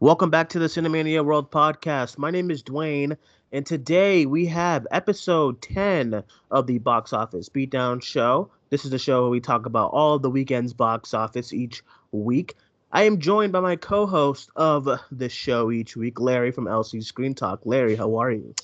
[0.00, 2.18] Welcome back to the Cinemania World Podcast.
[2.18, 3.16] My name is Duane,
[3.50, 8.48] and today we have episode 10 of the Box Office Beatdown Show.
[8.70, 11.82] This is the show where we talk about all of the weekend's box office each
[12.12, 12.54] week.
[12.92, 17.02] I am joined by my co host of the show each week, Larry from LC
[17.02, 17.62] Screen Talk.
[17.64, 18.54] Larry, how are you?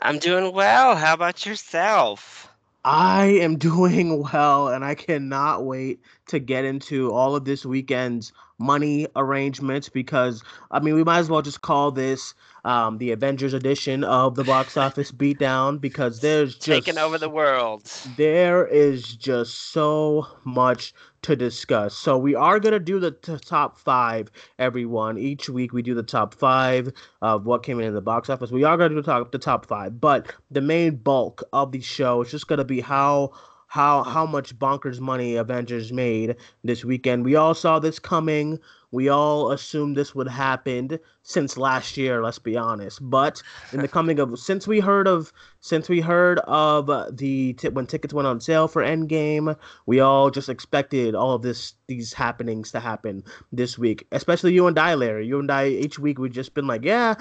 [0.00, 0.96] I'm doing well.
[0.96, 2.52] How about yourself?
[2.84, 8.32] I am doing well, and I cannot wait to get into all of this weekend's
[8.60, 13.54] money arrangements because I mean we might as well just call this um, the Avengers
[13.54, 17.90] edition of the box office beatdown because there's just taking over the world.
[18.16, 20.92] There is just so much
[21.22, 21.96] to discuss.
[21.96, 25.18] So we are gonna do the t- top five, everyone.
[25.18, 28.50] Each week we do the top five of what came in, in the box office.
[28.50, 31.80] We are gonna do the top the top five, but the main bulk of the
[31.80, 33.32] show is just gonna be how
[33.70, 37.24] how how much bonkers money Avengers made this weekend.
[37.24, 38.58] We all saw this coming.
[38.90, 42.98] We all assumed this would happen since last year, let's be honest.
[43.00, 43.40] But
[43.72, 46.86] in the coming of since we heard of since we heard of
[47.16, 49.56] the when tickets went on sale for Endgame,
[49.86, 53.22] we all just expected all of this these happenings to happen
[53.52, 54.04] this week.
[54.10, 55.28] Especially you and I, Larry.
[55.28, 57.14] You and I each week we've just been like, yeah,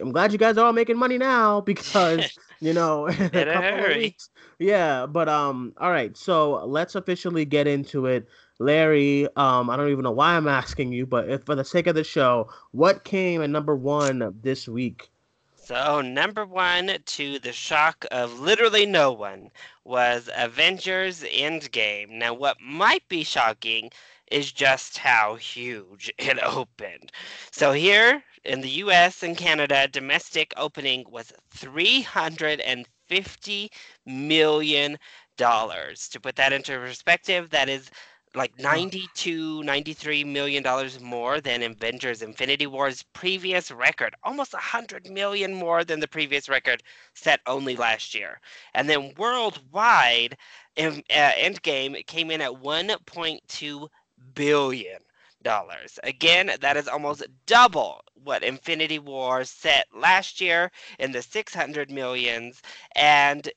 [0.00, 3.14] I'm glad you guys are all making money now because you know, in
[3.48, 4.16] a hurry.
[4.58, 6.16] Yeah, but um, all right.
[6.16, 8.28] So let's officially get into it.
[8.58, 11.86] Larry, um, I don't even know why I'm asking you, but if for the sake
[11.86, 15.10] of the show, what came at number one this week?
[15.54, 19.50] So number one, to the shock of literally no one,
[19.84, 22.10] was Avengers Endgame.
[22.10, 23.90] Now, what might be shocking
[24.30, 27.12] is just how huge it opened.
[27.50, 29.22] So here in the U.S.
[29.22, 33.70] and Canada, domestic opening was 350
[34.06, 34.98] million
[35.36, 36.08] dollars.
[36.08, 37.90] To put that into perspective, that is
[38.34, 45.52] like 92 93 million dollars more than avengers infinity war's previous record almost 100 million
[45.52, 46.80] more than the previous record
[47.14, 48.38] set only last year
[48.74, 50.36] and then worldwide
[50.78, 53.88] uh, endgame came in at 1.2
[54.34, 54.98] billion
[55.42, 55.98] dollars.
[56.04, 62.60] Again, that is almost double what Infinity War set last year in the 600 millions.
[62.94, 63.50] And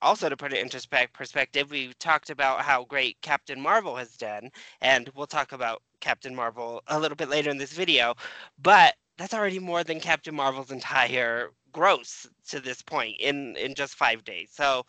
[0.00, 4.50] also to put it into perspective, we talked about how great Captain Marvel has done,
[4.80, 8.14] and we'll talk about Captain Marvel a little bit later in this video.
[8.60, 13.94] But that's already more than Captain Marvel's entire gross to this point in in just
[13.94, 14.50] five days.
[14.52, 14.84] So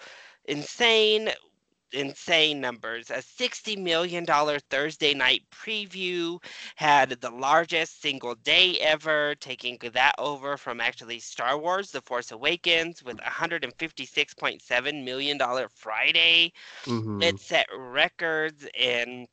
[0.45, 1.29] insane
[1.93, 3.09] insane numbers.
[3.09, 6.43] A $60 million Thursday night preview
[6.75, 12.31] had the largest single day ever, taking that over from actually Star Wars The Force
[12.31, 15.39] Awakens with $156.7 million
[15.75, 16.51] Friday.
[16.85, 17.21] Mm-hmm.
[17.21, 19.27] It set records in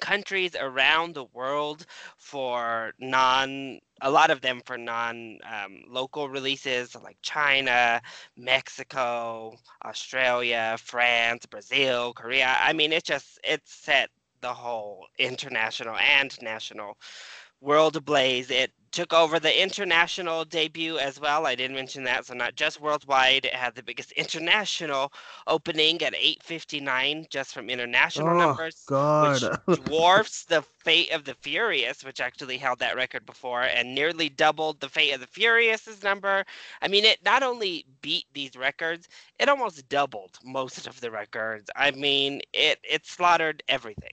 [0.00, 1.86] countries around the world
[2.18, 8.00] for non a lot of them for non um, local releases like China,
[8.36, 9.54] Mexico,
[9.84, 12.56] Australia, France, Brazil, Korea.
[12.60, 14.10] I mean, it just it set
[14.40, 16.98] the whole international and national
[17.60, 18.50] world ablaze.
[18.50, 21.46] It took over the international debut as well.
[21.46, 23.46] I didn't mention that, so not just worldwide.
[23.46, 25.12] It had the biggest international
[25.46, 29.58] opening at 8:59 just from international oh, numbers, God.
[29.64, 34.28] which dwarfs the Fate of the Furious, which actually held that record before, and nearly
[34.28, 36.44] doubled the Fate of the Furious's number.
[36.82, 41.70] I mean, it not only beat these records, it almost doubled most of the records.
[41.74, 44.12] I mean, it it slaughtered everything.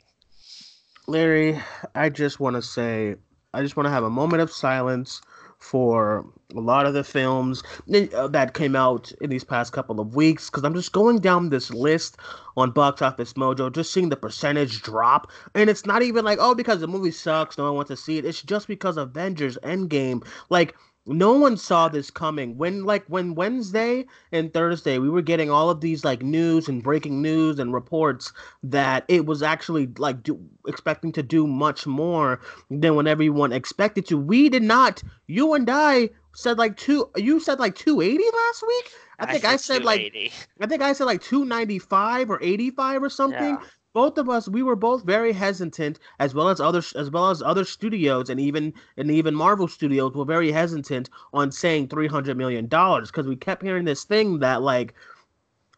[1.08, 1.60] Larry,
[1.96, 3.16] I just want to say
[3.54, 5.22] I just want to have a moment of silence
[5.58, 7.62] for a lot of the films
[7.94, 11.50] uh, that came out in these past couple of weeks because I'm just going down
[11.50, 12.18] this list
[12.56, 15.30] on Box Office Mojo, just seeing the percentage drop.
[15.54, 18.18] And it's not even like, oh, because the movie sucks, no one wants to see
[18.18, 18.26] it.
[18.26, 20.76] It's just because Avengers Endgame, like,
[21.10, 22.58] no one saw this coming.
[22.58, 26.84] When like when wednesday and thursday we were getting all of these like news and
[26.84, 28.32] breaking news and reports
[28.64, 32.40] that it was actually like do, expecting to do much more
[32.70, 34.18] than what everyone expected to.
[34.18, 38.92] We did not you and i said like two you said like 280 last week?
[39.22, 43.04] I think i said, I said like i think i said like 295 or 85
[43.04, 43.58] or something.
[43.60, 43.64] Yeah
[43.94, 47.42] both of us we were both very hesitant as well as other as well as
[47.42, 52.68] other studios and even and even Marvel Studios were very hesitant on saying 300 million
[52.68, 54.94] dollars cuz we kept hearing this thing that like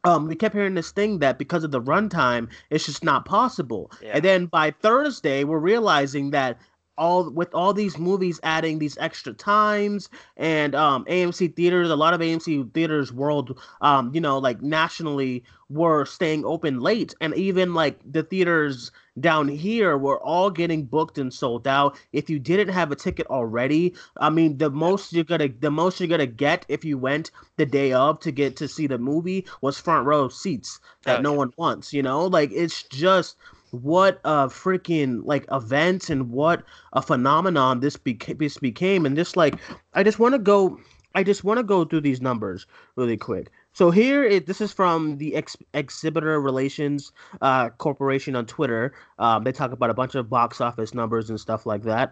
[0.03, 3.91] um, we kept hearing this thing that because of the runtime, it's just not possible.
[4.01, 4.13] Yeah.
[4.15, 6.57] And then by Thursday, we're realizing that
[7.01, 12.13] all with all these movies adding these extra times and um AMC theaters, a lot
[12.13, 17.15] of AMC theaters world um, you know, like nationally were staying open late.
[17.21, 21.97] And even like the theaters down here were all getting booked and sold out.
[22.13, 25.99] If you didn't have a ticket already i mean the most you're gonna the most
[25.99, 29.45] you're gonna get if you went the day of to get to see the movie
[29.61, 31.37] was front row seats that oh, no yeah.
[31.37, 32.25] one wants you know?
[32.25, 33.37] Like it's just
[33.71, 36.63] what a freaking like event and what
[36.93, 39.55] a phenomenon this, beca- this became and just like
[39.93, 40.79] i just want to go
[41.15, 42.65] i just want to go through these numbers
[42.95, 48.45] really quick so here, it, this is from the Ex- Exhibitor Relations uh, Corporation on
[48.45, 48.93] Twitter.
[49.17, 52.11] Um, they talk about a bunch of box office numbers and stuff like that.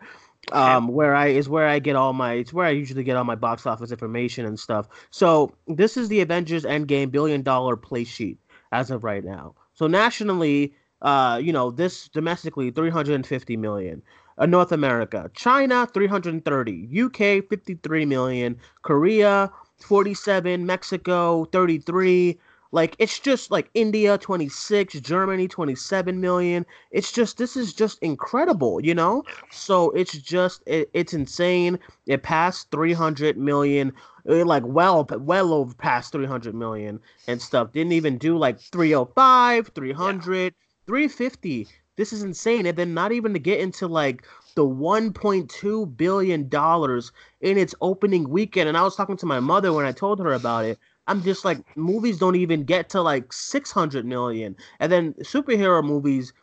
[0.53, 3.25] Um, where I is where I get all my it's where I usually get all
[3.25, 4.87] my box office information and stuff.
[5.11, 8.37] So this is the Avengers Endgame billion dollar play sheet
[8.71, 9.53] as of right now.
[9.73, 14.01] So nationally, uh, you know, this domestically 350 million.
[14.37, 19.51] Uh, North America, China 330, UK 53 million, Korea
[19.81, 22.39] 47, Mexico 33.
[22.71, 26.65] Like it's just like India 26, Germany 27 million.
[26.91, 29.23] It's just this is just incredible, you know?
[29.49, 31.79] So it's just it, it's insane.
[32.05, 33.91] It passed 300 million
[34.25, 37.71] like well well over past 300 million and stuff.
[37.71, 40.49] Didn't even do like 305, 300, yeah.
[40.89, 41.67] 350.
[41.97, 42.65] This is insane.
[42.65, 44.25] And then not even to get into like
[44.55, 49.71] the 1.2 billion dollars in its opening weekend and I was talking to my mother
[49.71, 53.31] when I told her about it I'm just like movies don't even get to like
[53.31, 56.33] 600 million and then superhero movies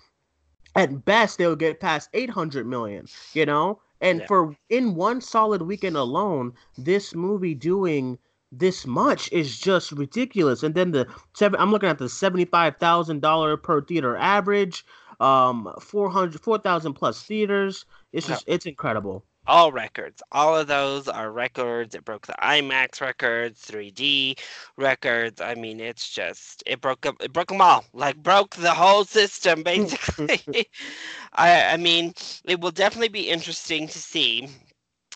[0.76, 4.26] at best they'll get past 800 million you know and yeah.
[4.26, 8.18] for in one solid weekend alone this movie doing
[8.52, 10.62] this much is just ridiculous.
[10.62, 14.84] And then the seven i'm looking at the $75000 per theater average
[15.20, 17.84] um 400 4000 plus theaters.
[18.12, 19.24] It's just it's incredible.
[19.48, 20.22] All records.
[20.32, 21.94] All of those are records.
[21.94, 24.38] It broke the imax records 3d
[24.76, 25.40] records.
[25.40, 29.62] I mean it's just it broke it broke them all like broke the whole system
[29.64, 30.66] basically.
[31.32, 32.14] I i mean
[32.44, 34.48] it will definitely be interesting to see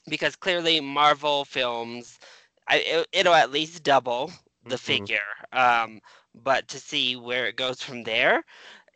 [0.09, 2.19] because clearly marvel films
[2.71, 4.33] I, it, will at least double
[4.65, 4.77] the mm-hmm.
[4.77, 5.19] figure
[5.53, 6.01] um
[6.35, 8.45] but to see where it goes from there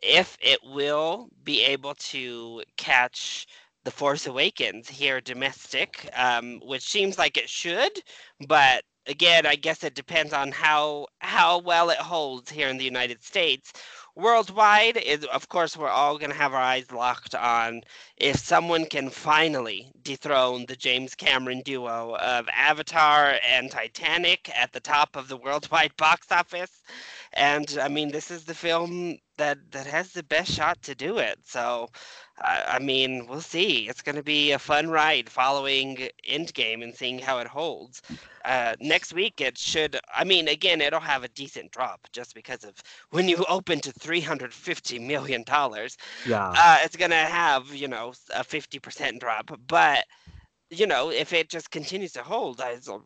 [0.01, 3.47] if it will be able to catch
[3.85, 7.91] the Force Awakens here domestic, um, which seems like it should,
[8.47, 12.83] but again, I guess it depends on how how well it holds here in the
[12.83, 13.73] United States.
[14.17, 14.97] Worldwide,
[15.33, 17.81] of course we're all going to have our eyes locked on
[18.15, 24.79] if someone can finally dethrone the James Cameron duo of Avatar and Titanic at the
[24.79, 26.81] top of the worldwide box office.
[27.33, 31.17] And I mean, this is the film that that has the best shot to do
[31.17, 31.39] it.
[31.43, 31.89] So
[32.41, 33.87] I, mean, we'll see.
[33.87, 38.01] It's going to be a fun ride following Endgame and seeing how it holds.
[38.43, 39.97] Uh, next week, it should.
[40.13, 42.73] I mean, again, it'll have a decent drop just because of
[43.11, 45.97] when you open to three hundred fifty million dollars.
[46.25, 50.05] Yeah, uh, it's going to have you know a fifty percent drop, but
[50.69, 52.61] you know if it just continues to hold,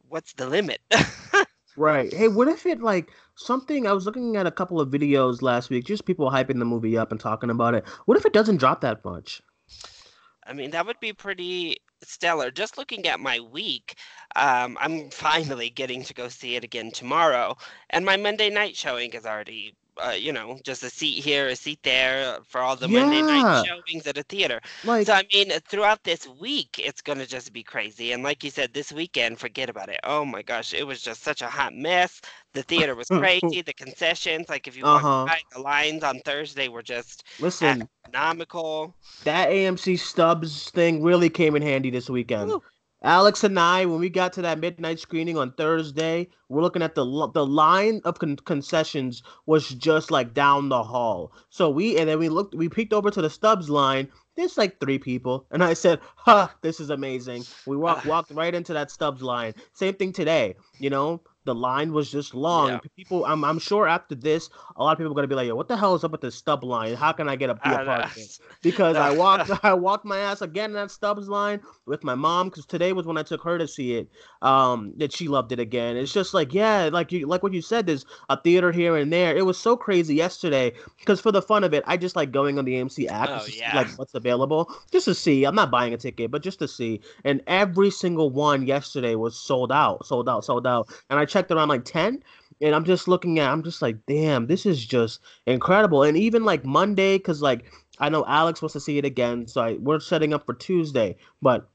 [0.07, 0.81] what's the limit?
[1.79, 2.13] Right.
[2.13, 3.87] Hey, what if it like something?
[3.87, 6.97] I was looking at a couple of videos last week, just people hyping the movie
[6.97, 7.87] up and talking about it.
[8.05, 9.41] What if it doesn't drop that much?
[10.45, 12.51] I mean, that would be pretty stellar.
[12.51, 13.95] Just looking at my week,
[14.35, 17.55] um, I'm finally getting to go see it again tomorrow,
[17.91, 19.73] and my Monday night showing is already
[20.03, 23.01] uh, you know, just a seat here, a seat there for all the yeah.
[23.01, 24.59] Monday night showings at a theater.
[24.83, 28.11] Like, so I mean, throughout this week, it's gonna just be crazy.
[28.11, 29.99] And like you said, this weekend, forget about it.
[30.03, 32.21] Oh my gosh, it was just such a hot mess.
[32.53, 33.61] The theater was crazy.
[33.61, 35.25] the concessions, like if you uh-huh.
[35.25, 38.95] by, the lines on Thursday were just listen astronomical.
[39.23, 42.51] That AMC Stubs thing really came in handy this weekend.
[42.51, 42.63] Ooh.
[43.01, 46.95] Alex and I, when we got to that midnight screening on Thursday, we're looking at
[46.95, 51.31] the the line of con- concessions was just like down the hall.
[51.49, 54.09] So we and then we looked, we peeked over to the Stubs line.
[54.35, 58.53] There's like three people, and I said, "Ha, this is amazing." We walked walked right
[58.53, 59.53] into that Stubs line.
[59.73, 60.55] Same thing today.
[60.79, 62.69] You know, the line was just long.
[62.69, 62.79] Yeah.
[62.95, 65.55] People, I'm, I'm sure after this, a lot of people are gonna be like, "Yo,
[65.55, 66.95] what the hell is up with the stub line?
[66.95, 70.05] How can I get a, be a part of it?" Because I walked, I walked
[70.05, 72.49] my ass again in that stubs line with my mom.
[72.49, 74.09] Because today was when I took her to see it.
[74.41, 75.97] Um, that she loved it again.
[75.97, 77.85] It's just like, yeah, like you, like what you said.
[77.85, 79.35] There's a theater here and there.
[79.35, 80.73] It was so crazy yesterday.
[80.97, 83.45] Because for the fun of it, I just like going on the AMC app, oh,
[83.51, 83.75] yeah.
[83.75, 85.45] like what's available, just to see.
[85.45, 87.01] I'm not buying a ticket, but just to see.
[87.23, 90.89] And every single one yesterday was sold out, sold out, sold out.
[91.09, 92.23] And I checked around like 10
[92.61, 96.43] and I'm just looking at I'm just like damn this is just incredible and even
[96.43, 97.65] like Monday cuz like
[97.99, 101.17] I know Alex wants to see it again, so I, we're setting up for Tuesday.
[101.41, 101.69] But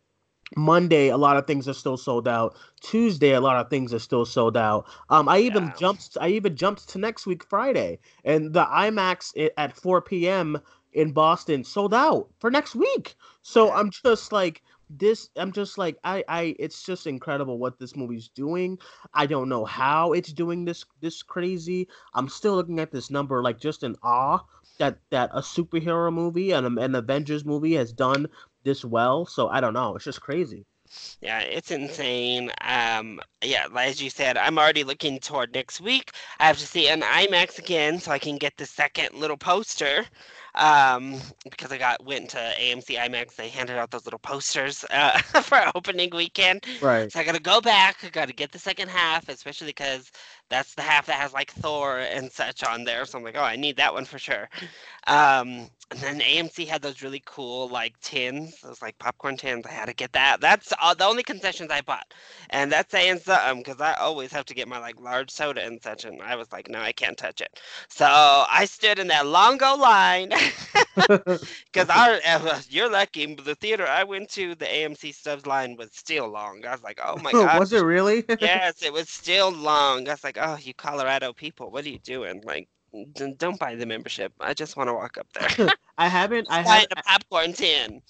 [0.56, 2.56] Monday, a lot of things are still sold out.
[2.80, 4.86] Tuesday, a lot of things are still sold out.
[5.10, 5.72] Um, I even Yeah.
[5.72, 6.16] jumped.
[6.20, 10.60] I even jumped to next week Friday, and the IMAX at 4 p.m.
[10.92, 13.16] in Boston sold out for next week.
[13.42, 15.30] So I'm just like this.
[15.36, 16.24] I'm just like I.
[16.28, 16.56] I.
[16.58, 18.78] It's just incredible what this movie's doing.
[19.12, 20.84] I don't know how it's doing this.
[21.00, 21.88] This crazy.
[22.14, 24.40] I'm still looking at this number like just in awe
[24.78, 28.26] that that a superhero movie and an Avengers movie has done
[28.64, 29.26] this well.
[29.26, 29.96] So I don't know.
[29.96, 30.64] It's just crazy.
[31.20, 32.52] Yeah, it's insane.
[32.60, 36.12] Um, yeah, as you said, I'm already looking toward next week.
[36.38, 40.04] I have to see an IMAX again so I can get the second little poster.
[40.56, 41.20] Um,
[41.50, 45.60] because I got went to AMC IMAX, they handed out those little posters uh, for
[45.74, 46.64] opening weekend.
[46.80, 47.10] Right.
[47.10, 47.96] So I gotta go back.
[48.04, 50.12] I gotta get the second half, especially because
[50.50, 53.04] that's the half that has like Thor and such on there.
[53.04, 54.48] So I'm like, oh, I need that one for sure.
[55.06, 59.66] Um, and then AMC had those really cool like tins, those like popcorn tins.
[59.66, 60.40] I had to get that.
[60.40, 62.14] That's all, the only concessions I bought,
[62.50, 65.82] and that's saying something because I always have to get my like large soda and
[65.82, 66.04] such.
[66.04, 67.60] And I was like, no, I can't touch it.
[67.88, 70.32] So I stood in that longo line
[70.96, 73.34] because I, uh, you're lucky.
[73.34, 76.64] The theater I went to, the AMC Stubs line was still long.
[76.64, 77.58] I was like, oh my god.
[77.58, 78.24] Was it really?
[78.40, 80.08] yes, it was still long.
[80.08, 82.42] I was like, oh, you Colorado people, what are you doing?
[82.44, 82.68] Like,
[83.38, 84.32] don't buy the membership.
[84.40, 85.70] I just want to walk up there.
[85.98, 86.46] I haven't.
[86.50, 86.88] I have.
[86.88, 88.02] the popcorn tin.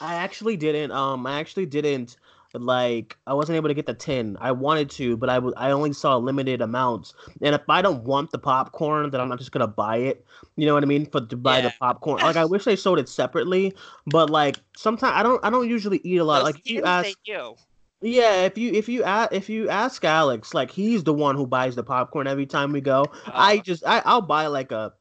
[0.00, 0.92] I actually didn't.
[0.92, 2.16] Um, I actually didn't.
[2.54, 4.36] Like, I wasn't able to get the tin.
[4.40, 5.54] I wanted to, but I was.
[5.56, 7.14] I only saw limited amounts.
[7.42, 10.24] And if I don't want the popcorn, then I'm not just gonna buy it.
[10.56, 11.06] You know what I mean?
[11.06, 11.76] For to buy the Yeah.
[11.80, 12.22] popcorn.
[12.22, 13.74] Like, I wish they sold it separately.
[14.06, 15.44] But like, sometimes I don't.
[15.44, 16.38] I don't usually eat a lot.
[16.38, 17.16] Those like, you ask.
[17.24, 17.56] do.
[18.02, 21.46] Yeah, if you if you ask if you ask Alex, like he's the one who
[21.46, 23.04] buys the popcorn every time we go.
[23.26, 24.94] I Uh, just I I'll buy like a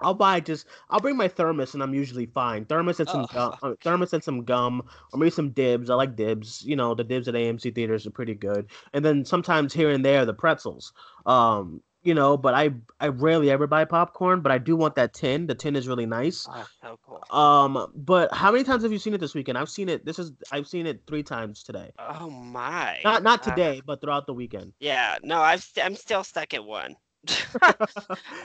[0.00, 2.64] I'll buy just I'll bring my thermos and I'm usually fine.
[2.66, 3.34] Thermos and some Oh.
[3.34, 5.90] gum, uh, thermos and some gum, or maybe some dibs.
[5.90, 6.62] I like dibs.
[6.64, 8.66] You know, the dibs at AMC theaters are pretty good.
[8.92, 10.92] And then sometimes here and there the pretzels.
[11.24, 15.12] Um, you know, but I I rarely ever buy popcorn, but I do want that
[15.12, 15.48] tin.
[15.48, 16.46] The tin is really nice.
[16.48, 17.20] oh, so cool.
[17.36, 19.58] Um, but how many times have you seen it this weekend?
[19.58, 20.04] I've seen it.
[20.04, 21.90] This is I've seen it three times today.
[21.98, 23.00] Oh my.
[23.02, 24.72] Not not Uh, today, but throughout the weekend.
[24.78, 26.94] yeah, no, I've st- I'm still stuck at one.
[27.62, 27.76] And-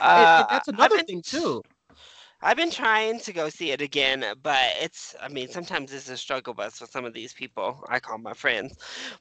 [0.00, 1.62] Uh, that's another been- thing too.
[2.44, 6.16] I've been trying to go see it again, but it's, I mean, sometimes it's a
[6.16, 8.76] struggle bus with some of these people I call my friends.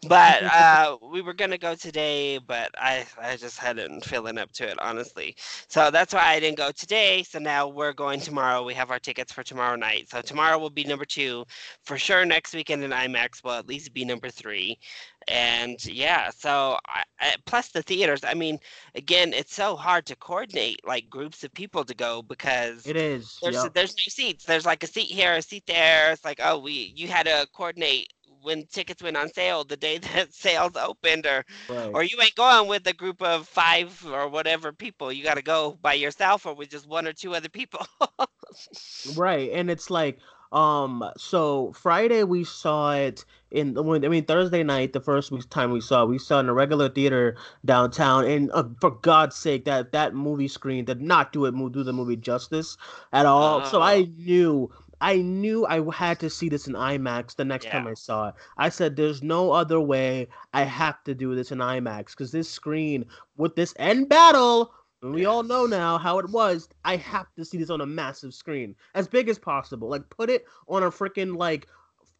[0.07, 4.51] But uh, we were going to go today, but I, I just hadn't feeling up
[4.53, 5.35] to it, honestly.
[5.67, 7.21] So that's why I didn't go today.
[7.21, 8.63] So now we're going tomorrow.
[8.63, 10.09] We have our tickets for tomorrow night.
[10.09, 11.45] So tomorrow will be number two.
[11.83, 14.79] For sure, next weekend in IMAX will at least be number three.
[15.27, 18.59] And yeah, so I, I, plus the theaters, I mean,
[18.95, 23.37] again, it's so hard to coordinate like groups of people to go because It is.
[23.41, 23.73] there's yep.
[23.73, 24.45] there's no seats.
[24.45, 26.11] There's like a seat here, a seat there.
[26.11, 28.11] It's like, oh, we you had to coordinate
[28.41, 31.91] when tickets went on sale the day that sales opened, or right.
[31.93, 35.11] or you ain't going with a group of five or whatever people.
[35.11, 37.85] You got to go by yourself or with just one or two other people.
[39.15, 40.19] Right, and it's like,
[40.51, 45.71] um, so Friday we saw it in the I mean Thursday night, the first time
[45.71, 49.35] we saw, it, we saw it in a regular theater downtown, and uh, for God's
[49.35, 52.77] sake, that that movie screen did not do it do the movie justice
[53.13, 53.63] at all.
[53.65, 53.81] So.
[53.81, 54.71] I knew.
[55.03, 58.35] I knew I had to see this in IMAX the next time I saw it.
[58.57, 60.27] I said, "There's no other way.
[60.53, 63.05] I have to do this in IMAX because this screen
[63.35, 66.69] with this end battle and we all know now how it was.
[66.83, 69.89] I have to see this on a massive screen, as big as possible.
[69.89, 71.67] Like put it on a freaking like,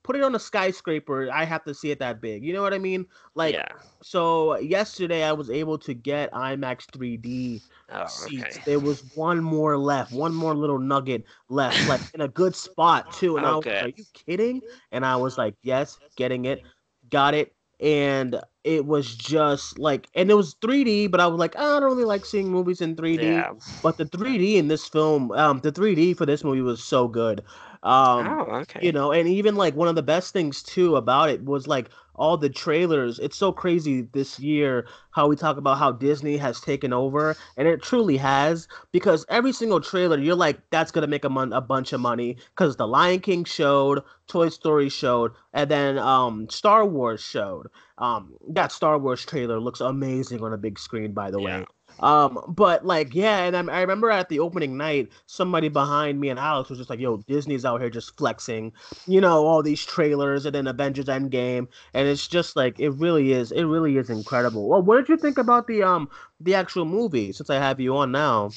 [0.03, 1.29] put it on a skyscraper.
[1.31, 2.43] I have to see it that big.
[2.43, 3.05] You know what I mean?
[3.35, 3.67] Like, yeah.
[4.01, 8.57] so yesterday I was able to get IMAX 3D Oh, seats.
[8.57, 8.61] okay.
[8.65, 13.11] There was one more left, one more little nugget left, like in a good spot
[13.11, 13.37] too.
[13.37, 13.81] And I Oh, was like.
[13.81, 14.61] "Are you kidding?"
[14.91, 16.63] And I was like, "Yes, getting it,
[17.09, 21.55] got it." And it was just like, and it was 3D, but I was like,
[21.57, 23.25] "Ah, I don't really like seeing movies in 3D.
[23.27, 23.53] Yeah.
[23.81, 27.43] But the 3D in this film, um, the 3D for this movie was so good.
[27.83, 28.79] Um, oh, okay.
[28.83, 31.89] you know, and even like one of the best things too about it was like
[32.13, 33.17] all the trailers.
[33.17, 37.67] It's so crazy this year how we talk about how Disney has taken over, and
[37.67, 41.61] it truly has because every single trailer you're like, that's gonna make a, mon- a
[41.61, 46.85] bunch of money because The Lion King showed, Toy Story showed, and then um Star
[46.85, 47.67] Wars showed.
[47.97, 51.65] Um, that Star Wars trailer looks amazing on a big screen, by the way.
[52.01, 56.29] Um, but like, yeah, and I, I remember at the opening night, somebody behind me
[56.29, 58.73] and Alex was just like, "Yo, Disney's out here just flexing,
[59.07, 63.31] you know, all these trailers and then Avengers Endgame, and it's just like it really
[63.33, 66.85] is, it really is incredible." Well, what did you think about the um the actual
[66.85, 67.31] movie?
[67.31, 68.49] Since I have you on now,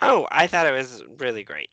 [0.00, 1.70] Oh, I thought it was really great.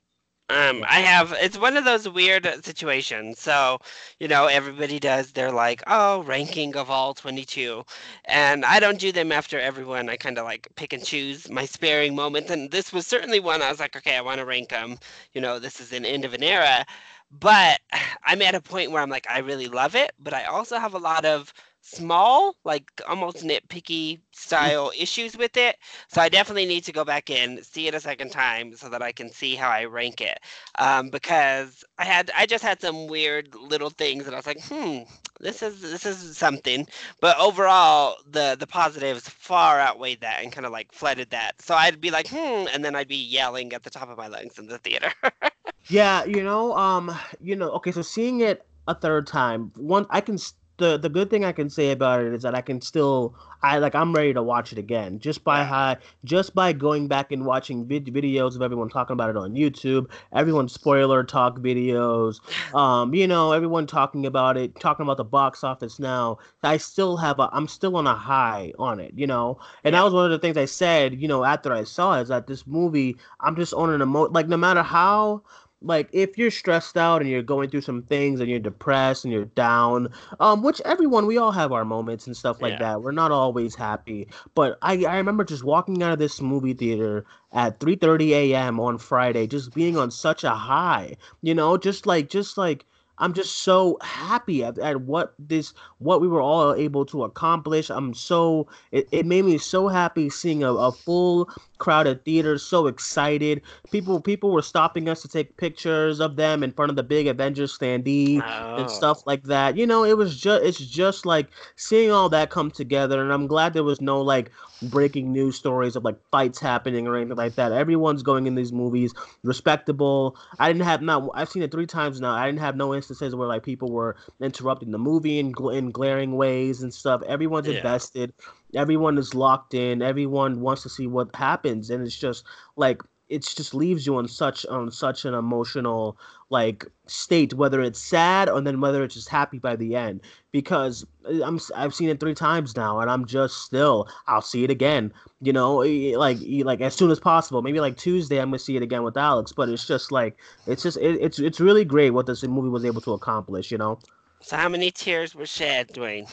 [0.50, 1.32] Um, I have.
[1.40, 3.40] It's one of those weird situations.
[3.40, 3.78] So,
[4.20, 5.32] you know, everybody does.
[5.32, 7.86] They're like, oh, ranking of all 22,
[8.26, 10.10] and I don't do them after everyone.
[10.10, 13.62] I kind of like pick and choose my sparing moments, and this was certainly one.
[13.62, 14.98] I was like, okay, I want to rank them.
[15.34, 16.84] You know, this is an end of an era,
[17.32, 17.80] but
[18.26, 20.96] I'm at a point where I'm like, I really love it, but I also have
[20.96, 21.54] a lot of
[21.90, 24.20] small, like almost nitpicky mm.
[24.32, 25.78] style issues with it.
[26.08, 29.02] So I definitely need to go back in, see it a second time, so that
[29.02, 30.40] I can see how I rank it.
[30.78, 34.64] Um, because I had, I just had some weird little things, and I was like,
[34.64, 35.00] hmm,
[35.40, 36.88] this is this is something.
[37.22, 41.62] But overall, the the positives far outweighed that, and kind of like flooded that.
[41.62, 44.28] So I'd be like, hmm, and then I'd be yelling at the top of my
[44.28, 45.12] lungs in the theater.
[45.88, 50.22] yeah, you know, um, you know, okay, so seeing it a third time, one I
[50.22, 50.38] can
[50.80, 53.78] the the good thing I can say about it is that I can still I
[53.78, 57.46] like I'm ready to watch it again just by how just by going back and
[57.46, 62.40] watching vid- videos of everyone talking about it on YouTube, everyone spoiler talk videos,
[62.76, 66.38] um, you know, everyone talking about it, talking about the box office now.
[66.64, 70.00] I still have a I'm still on a high on it, you know, and yeah.
[70.00, 72.30] that was one of the things I said, you know, after I saw it, is
[72.30, 75.44] that this movie I'm just on an emo like no matter how
[75.82, 79.34] like if you're stressed out and you're going through some things and you're depressed and
[79.34, 80.10] you're down
[80.40, 82.80] um which everyone we all have our moments and stuff like yeah.
[82.80, 86.74] that we're not always happy but i i remember just walking out of this movie
[86.74, 88.80] theater at 3:30 a.m.
[88.80, 92.86] on friday just being on such a high you know just like just like
[93.20, 97.90] I'm just so happy at, at what this what we were all able to accomplish.
[97.90, 102.88] I'm so it, it made me so happy seeing a, a full crowded theater, so
[102.88, 103.62] excited.
[103.92, 107.28] People people were stopping us to take pictures of them in front of the big
[107.28, 108.76] Avengers standee oh.
[108.78, 109.78] and stuff like that.
[109.78, 113.48] You know, it was just it's just like seeing all that come together and I'm
[113.48, 117.56] glad there was no like breaking news stories of like fights happening or anything like
[117.56, 117.72] that.
[117.72, 120.38] Everyone's going in these movies respectable.
[120.60, 122.32] I didn't have not I've seen it three times now.
[122.32, 126.36] I didn't have no instances where like people were interrupting the movie in, in glaring
[126.36, 127.22] ways and stuff.
[127.24, 127.78] Everyone's yeah.
[127.78, 128.34] invested.
[128.76, 130.02] Everyone is locked in.
[130.02, 132.46] Everyone wants to see what happens, and it's just
[132.76, 136.18] like it just leaves you on such on such an emotional
[136.50, 140.22] like state whether it's sad or then whether it's just happy by the end.
[140.52, 144.64] Because uh, I'm I've seen it 3 times now and I'm just still I'll see
[144.64, 145.14] it again.
[145.42, 147.62] You know like like as soon as possible.
[147.62, 150.38] Maybe like Tuesday I'm going to see it again with Alex but it's just like
[150.66, 153.78] it's just it, it's it's really great what this movie was able to accomplish you
[153.78, 154.00] know?
[154.42, 156.26] So how many tears were shed Duane?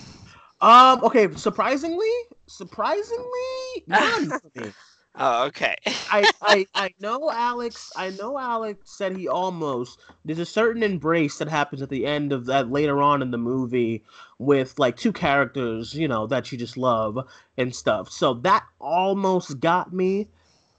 [0.62, 2.10] Um okay surprisingly
[2.46, 4.32] surprisingly none
[5.18, 5.76] Oh, okay.
[6.10, 7.90] I, I I know Alex.
[7.96, 9.98] I know Alex said he almost.
[10.24, 13.38] There's a certain embrace that happens at the end of that later on in the
[13.38, 14.04] movie
[14.38, 17.18] with like two characters, you know, that you just love
[17.56, 18.10] and stuff.
[18.10, 20.28] So that almost got me.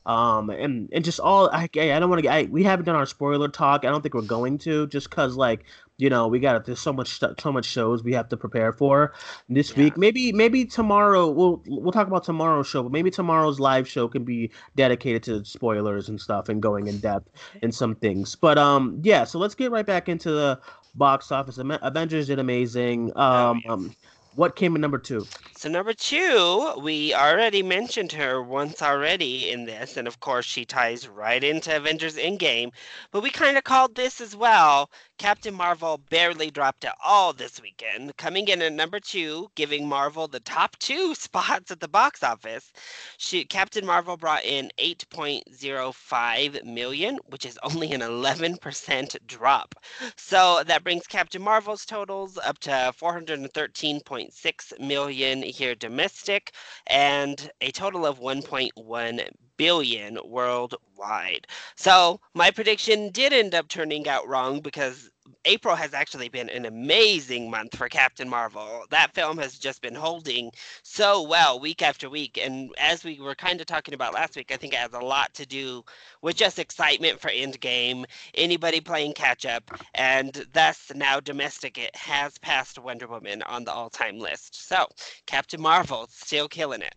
[0.06, 2.48] Um, and and just all I, I don't want to.
[2.50, 3.84] We haven't done our spoiler talk.
[3.84, 5.66] I don't think we're going to, just cause like
[5.98, 9.14] you know we got there's so much so much shows we have to prepare for
[9.50, 9.86] this yeah.
[9.86, 14.08] week maybe maybe tomorrow we'll we'll talk about tomorrow's show but maybe tomorrow's live show
[14.08, 17.30] can be dedicated to spoilers and stuff and going in depth
[17.62, 20.60] in some things but um yeah so let's get right back into the
[20.96, 23.72] box office avengers did amazing um, oh, yes.
[23.72, 23.96] um
[24.38, 25.26] what came in number two?
[25.56, 30.64] So number two, we already mentioned her once already in this, and of course she
[30.64, 32.72] ties right into Avengers Endgame.
[33.10, 34.92] But we kind of called this as well.
[35.18, 40.28] Captain Marvel barely dropped at all this weekend, coming in at number two, giving Marvel
[40.28, 42.72] the top two spots at the box office.
[43.18, 49.74] She, Captain Marvel brought in 8.05 million, which is only an 11% drop.
[50.16, 54.02] So that brings Captain Marvel's totals up to 413.
[54.28, 56.54] 1.6 million here domestic
[56.88, 61.48] and a total of 1.1 billion worldwide.
[61.76, 65.10] So my prediction did end up turning out wrong because
[65.46, 68.86] April has actually been an amazing month for Captain Marvel.
[68.90, 70.52] That film has just been holding
[70.84, 72.40] so well week after week.
[72.42, 75.00] And as we were kind of talking about last week, I think it has a
[75.00, 75.84] lot to do
[76.22, 82.38] with just excitement for Endgame, anybody playing catch up, and thus now domestic it has
[82.38, 84.68] passed Wonder Woman on the all time list.
[84.68, 84.88] So
[85.26, 86.96] Captain Marvel still killing it.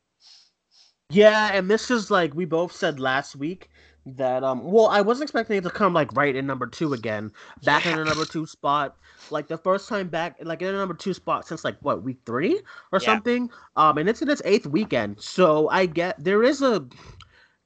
[1.10, 3.69] Yeah, and this is like we both said last week
[4.06, 7.32] that um well I wasn't expecting it to come like right in number two again.
[7.64, 7.92] Back yeah.
[7.92, 8.96] in the number two spot.
[9.30, 12.18] Like the first time back like in the number two spot since like what, week
[12.24, 12.60] three
[12.92, 13.06] or yeah.
[13.06, 13.50] something?
[13.76, 15.20] Um and it's in its eighth weekend.
[15.20, 16.86] So I get there is a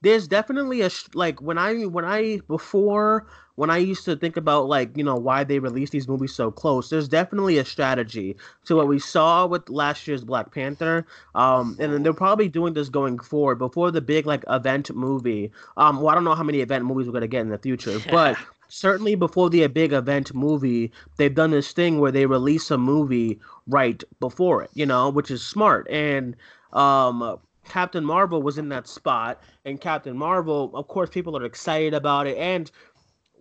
[0.05, 4.67] there's definitely a like when I when I before when I used to think about
[4.67, 8.75] like you know why they released these movies so close, there's definitely a strategy to
[8.75, 12.87] what we saw with last year's Black Panther, um, and then they're probably doing this
[12.87, 15.51] going forward before the big like event movie.
[15.75, 17.99] Um, well, I don't know how many event movies we're gonna get in the future,
[18.11, 18.37] but
[18.67, 23.39] certainly before the big event movie, they've done this thing where they release a movie
[23.67, 25.87] right before it, you know, which is smart.
[25.89, 26.35] And
[26.73, 31.93] um, Captain Marvel was in that spot, and Captain Marvel, of course, people are excited
[31.93, 32.37] about it.
[32.37, 32.71] And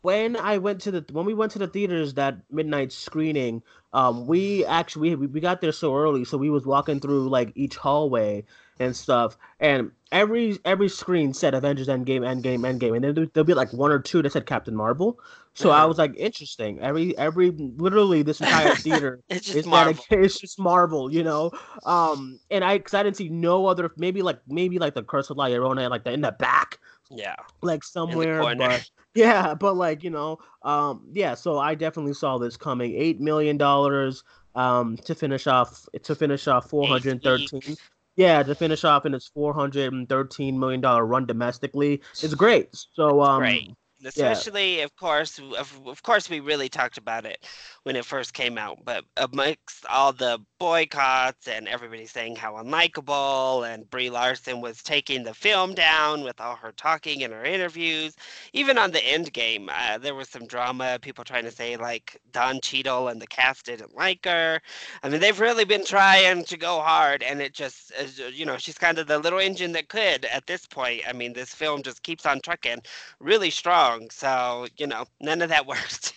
[0.03, 4.27] when I went to the when we went to the theaters that midnight screening, um,
[4.27, 7.77] we actually we, we got there so early, so we was walking through like each
[7.77, 8.45] hallway
[8.79, 13.55] and stuff, and every every screen said Avengers Endgame, Endgame, Endgame, and then there'll be
[13.55, 15.19] like one or two that said Captain Marvel.
[15.55, 16.81] So I was like, interesting.
[16.81, 20.07] Every every literally this entire theater it's just is Marvel.
[20.09, 20.25] dedicated.
[20.25, 21.53] It's just Marvel, you know.
[21.85, 25.31] Um, and I because I didn't see no other maybe like maybe like the Curse
[25.31, 26.79] of La Llorona like the in the back
[27.11, 27.37] Yeah.
[27.63, 28.83] like somewhere, but
[29.15, 31.35] yeah, but like you know, um, yeah.
[31.35, 32.95] So I definitely saw this coming.
[32.95, 37.77] Eight million dollars, um, to finish off to finish off four hundred thirteen.
[38.17, 42.35] Yeah, to finish off in its four hundred and thirteen million dollar run domestically is
[42.35, 42.69] great.
[42.95, 43.75] So um, Great.
[44.05, 47.43] Especially, of course, of, of course, we really talked about it
[47.85, 48.79] when it first came out.
[48.85, 55.23] But amongst all the boycotts and everybody saying how unlikable, and Brie Larson was taking
[55.23, 58.17] the film down with all her talking in her interviews,
[58.55, 60.99] even on the Endgame, uh, there was some drama.
[61.03, 64.59] People trying to say like Don Cheadle and the cast didn't like her.
[65.03, 67.93] I mean, they've really been trying to go hard, and it just,
[68.33, 71.03] you know, she's kind of the little engine that could at this point.
[71.07, 72.79] I mean, this film just keeps on trucking
[73.21, 74.09] really strong.
[74.11, 76.15] So, you know, none of that worked.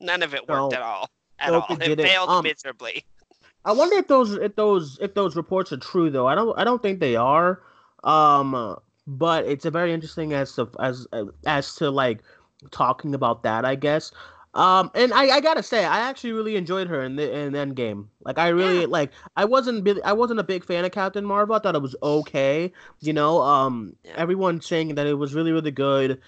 [0.00, 0.72] none of it worked No.
[0.72, 1.10] at all.
[1.38, 1.76] At all.
[1.82, 3.04] it It failed Um, miserably.
[3.64, 6.26] I wonder if those if those if those reports are true though.
[6.26, 7.62] I don't I don't think they are.
[8.04, 11.06] Um, but it's a very interesting as to as
[11.46, 12.22] as to like
[12.70, 13.64] talking about that.
[13.64, 14.12] I guess.
[14.52, 18.06] Um, and I, I gotta say, I actually really enjoyed her in the in Endgame.
[18.24, 18.86] Like, I really Yeah.
[18.86, 19.12] like.
[19.36, 21.54] I wasn't I wasn't a big fan of Captain Marvel.
[21.54, 22.72] I thought it was okay.
[23.00, 26.20] You know, um, everyone saying that it was really really good.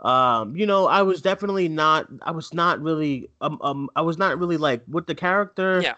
[0.00, 2.08] Um, you know, I was definitely not.
[2.22, 3.30] I was not really.
[3.40, 5.94] Um, um I was not really like with the character Yeah.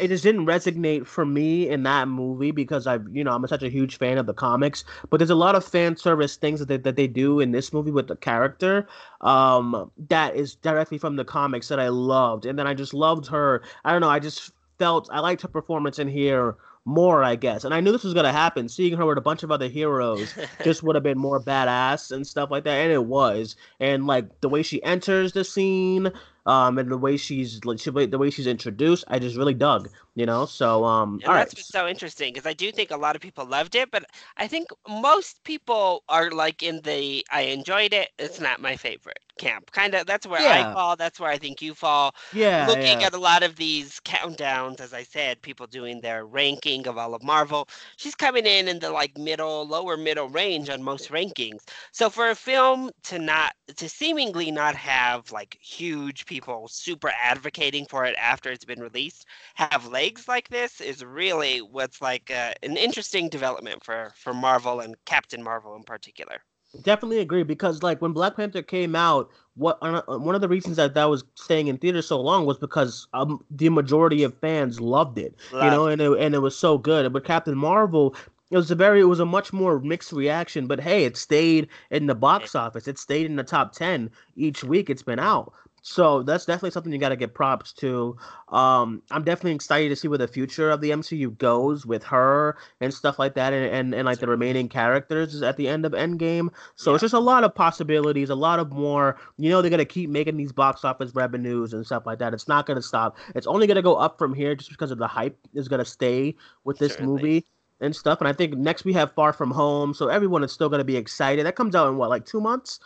[0.00, 3.62] It just didn't resonate for me in that movie because I've you know, I'm such
[3.62, 4.84] a huge fan of the comics.
[5.10, 7.72] But there's a lot of fan service things that they, that they do in this
[7.72, 8.86] movie with the character,
[9.20, 12.46] um, that is directly from the comics that I loved.
[12.46, 13.62] And then I just loved her.
[13.84, 14.10] I don't know.
[14.10, 16.56] I just felt I liked her performance in here
[16.88, 17.64] more, I guess.
[17.64, 18.68] And I knew this was gonna happen.
[18.68, 20.34] Seeing her with a bunch of other heroes
[20.64, 22.78] just would have been more badass and stuff like that.
[22.78, 23.56] And it was.
[23.78, 26.10] And like the way she enters the scene,
[26.48, 29.90] um, and the way she's the way she's introduced, I just really dug.
[30.18, 30.46] You know.
[30.46, 31.46] So um, And all right.
[31.46, 34.04] that's what's so interesting because I do think a lot of people loved it, but
[34.36, 39.18] I think most people are like in the I enjoyed it, it's not my favorite
[39.36, 39.72] camp.
[39.72, 40.48] Kind of that's where Yeah.
[40.48, 42.14] I fall, that's where I think you fall.
[42.32, 42.68] Yeah.
[42.68, 43.02] Looking yeah.
[43.02, 47.14] at a lot of these countdowns, as I said, people doing their ranking of all
[47.14, 51.62] of Marvel, she's coming in in the like middle, lower middle range on most rankings.
[51.92, 57.86] So for a film to not to seemingly not have like huge people super advocating
[57.86, 62.52] for it after it's been released, have legs like this is really what's like uh,
[62.62, 66.42] an interesting development for for Marvel and Captain Marvel in particular.
[66.82, 70.76] Definitely agree because like when Black Panther came out, what uh, one of the reasons
[70.76, 74.80] that that was staying in theaters so long was because um the majority of fans
[74.80, 77.10] loved it, you know, and it, and it was so good.
[77.12, 78.14] But Captain Marvel,
[78.50, 80.66] it was a very it was a much more mixed reaction.
[80.66, 82.86] But hey, it stayed in the box office.
[82.86, 85.52] It stayed in the top ten each week it's been out.
[85.90, 88.14] So that's definitely something you got to get props to.
[88.48, 92.58] Um, I'm definitely excited to see where the future of the MCU goes with her
[92.82, 95.92] and stuff like that, and and, and like the remaining characters at the end of
[95.92, 96.50] Endgame.
[96.76, 99.18] So it's just a lot of possibilities, a lot of more.
[99.38, 102.34] You know, they're gonna keep making these box office revenues and stuff like that.
[102.34, 103.16] It's not gonna stop.
[103.34, 106.34] It's only gonna go up from here just because of the hype is gonna stay
[106.64, 107.22] with this Certainly.
[107.22, 107.46] movie
[107.80, 108.20] and stuff.
[108.20, 110.98] And I think next we have Far From Home, so everyone is still gonna be
[110.98, 111.46] excited.
[111.46, 112.78] That comes out in what, like two months?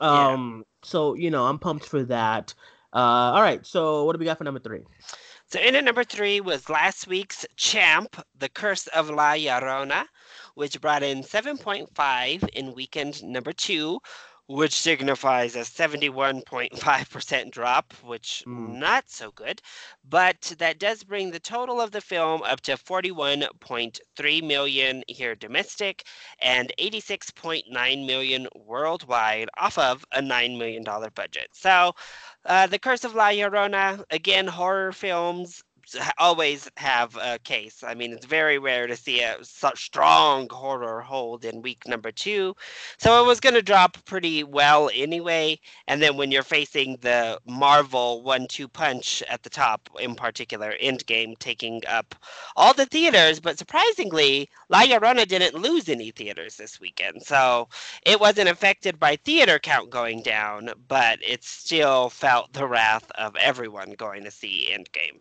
[0.00, 0.60] Yeah.
[0.86, 2.54] So you know, I'm pumped for that.
[2.92, 3.64] Uh, all right.
[3.66, 4.84] So what do we got for number three?
[5.48, 10.04] So in at number three was last week's Champ, The Curse of La Llorona,
[10.54, 14.00] which brought in 7.5 in weekend number two,
[14.48, 18.78] which signifies a 71.5% drop, which Mm.
[18.78, 19.60] not so good.
[20.04, 26.04] But that does bring the total of the film up to 41.3 million here domestic
[26.40, 31.48] and 86.9 million worldwide off of a $9 million budget.
[31.52, 31.94] So
[32.44, 35.62] uh, The Curse of La Llorona, again, horror films
[36.18, 37.84] always have a case.
[37.84, 42.10] I mean, it's very rare to see a such strong horror hold in week number
[42.10, 42.56] two.
[42.98, 45.60] So it was going to drop pretty well anyway.
[45.86, 51.38] And then when you're facing the Marvel one-two punch at the top, in particular, Endgame
[51.38, 52.14] taking up
[52.56, 57.22] all the theaters, but surprisingly, La Llorona didn't lose any theaters this weekend.
[57.22, 57.68] So
[58.04, 63.36] it wasn't affected by theater count going down, but it still felt the wrath of
[63.36, 65.20] everyone going to see Endgame.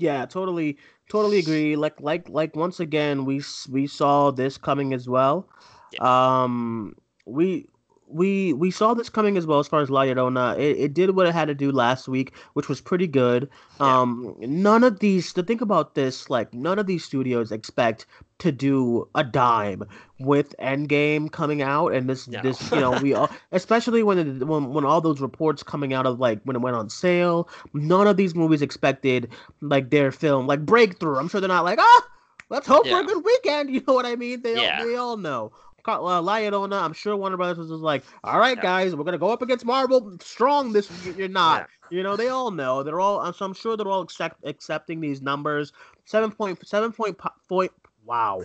[0.00, 0.78] Yeah, totally,
[1.10, 1.76] totally agree.
[1.76, 2.56] Like, like, like.
[2.56, 5.48] Once again, we we saw this coming as well.
[5.92, 6.42] Yeah.
[6.42, 7.68] Um, we
[8.06, 10.58] we we saw this coming as well as far as La Llorona.
[10.58, 13.48] It, it did what it had to do last week, which was pretty good.
[13.80, 14.00] Yeah.
[14.00, 18.06] Um, none of these to think about this, like none of these studios expect
[18.40, 19.84] to do a dime
[20.18, 22.42] with Endgame coming out, and this no.
[22.42, 26.18] this you know we all especially when when when all those reports coming out of
[26.18, 30.64] like when it went on sale, none of these movies expected like their film like
[30.66, 31.18] breakthrough.
[31.18, 32.06] I'm sure they're not like ah.
[32.48, 32.98] Let's hope yeah.
[32.98, 33.70] for a good weekend.
[33.74, 34.42] You know what I mean?
[34.42, 34.80] They yeah.
[34.80, 35.52] all, they all know
[35.86, 38.62] uh, La I'm sure Warner Brothers was just like, all right, yeah.
[38.62, 40.72] guys, we're gonna go up against Marvel strong.
[40.72, 41.68] This you're not.
[41.90, 41.98] Yeah.
[41.98, 42.82] You know, they all know.
[42.82, 43.32] They're all.
[43.32, 45.72] So I'm sure they're all accept, accepting these numbers.
[46.04, 47.72] Seven point seven point point.
[48.04, 48.42] Wow,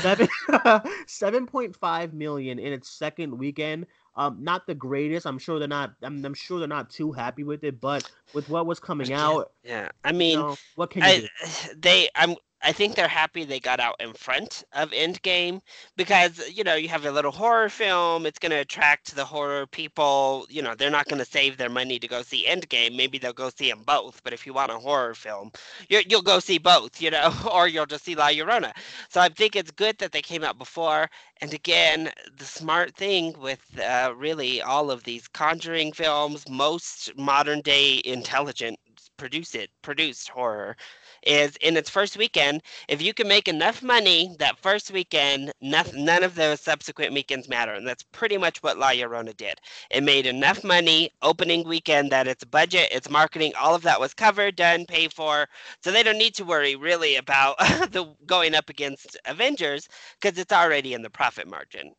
[0.00, 0.28] seven
[1.06, 3.86] seven point five million in its second weekend.
[4.14, 5.26] Um, not the greatest.
[5.26, 5.94] I'm sure they're not.
[6.02, 7.80] I'm, I'm sure they're not too happy with it.
[7.80, 9.88] But with what was coming out, yeah.
[10.04, 11.28] I mean, you know, what can you I, do?
[11.80, 12.08] They.
[12.14, 12.36] I'm.
[12.64, 15.60] I think they're happy they got out in front of Endgame
[15.96, 18.24] because, you know, you have a little horror film.
[18.24, 20.46] It's going to attract the horror people.
[20.48, 22.96] You know, they're not going to save their money to go see Endgame.
[22.96, 24.22] Maybe they'll go see them both.
[24.22, 25.50] But if you want a horror film,
[25.88, 28.72] you will go see both, you know, or you'll just see La Llorona.
[29.08, 31.08] So I think it's good that they came out before.
[31.40, 37.60] And again, the smart thing with uh, really all of these Conjuring films, most modern
[37.62, 38.78] day intelligent
[39.16, 40.76] produce it produced horror
[41.22, 46.22] is in its first weekend, if you can make enough money that first weekend, none
[46.24, 47.72] of those subsequent weekends matter.
[47.72, 49.60] And that's pretty much what La Llorona did.
[49.90, 54.14] It made enough money opening weekend that its budget, its marketing, all of that was
[54.14, 55.48] covered, done, paid for.
[55.82, 57.58] So they don't need to worry really about
[57.90, 59.88] the going up against Avengers
[60.20, 61.94] because it's already in the profit margin.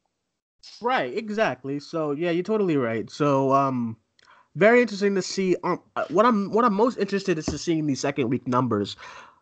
[0.81, 1.79] Right, exactly.
[1.79, 3.09] So yeah, you're totally right.
[3.09, 3.97] So um
[4.55, 5.55] very interesting to see.
[5.63, 8.95] Um, uh, what I'm what I'm most interested is to seeing these second week numbers.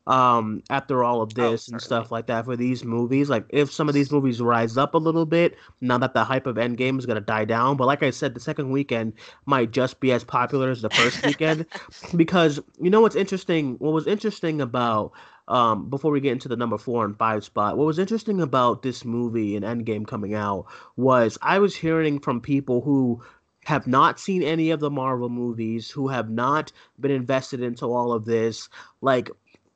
[0.07, 3.45] Um, after all of oh, this oh, and stuff like that for these movies, like
[3.49, 6.55] if some of these movies rise up a little bit now that the hype of
[6.55, 7.77] Endgame is gonna die down.
[7.77, 9.13] But like I said, the second weekend
[9.45, 11.67] might just be as popular as the first weekend
[12.15, 13.75] because you know what's interesting.
[13.75, 15.11] What was interesting about
[15.47, 18.81] um, before we get into the number four and five spot, what was interesting about
[18.81, 23.21] this movie and Endgame coming out was I was hearing from people who
[23.65, 28.13] have not seen any of the Marvel movies, who have not been invested into all
[28.13, 28.69] of this,
[29.01, 29.29] like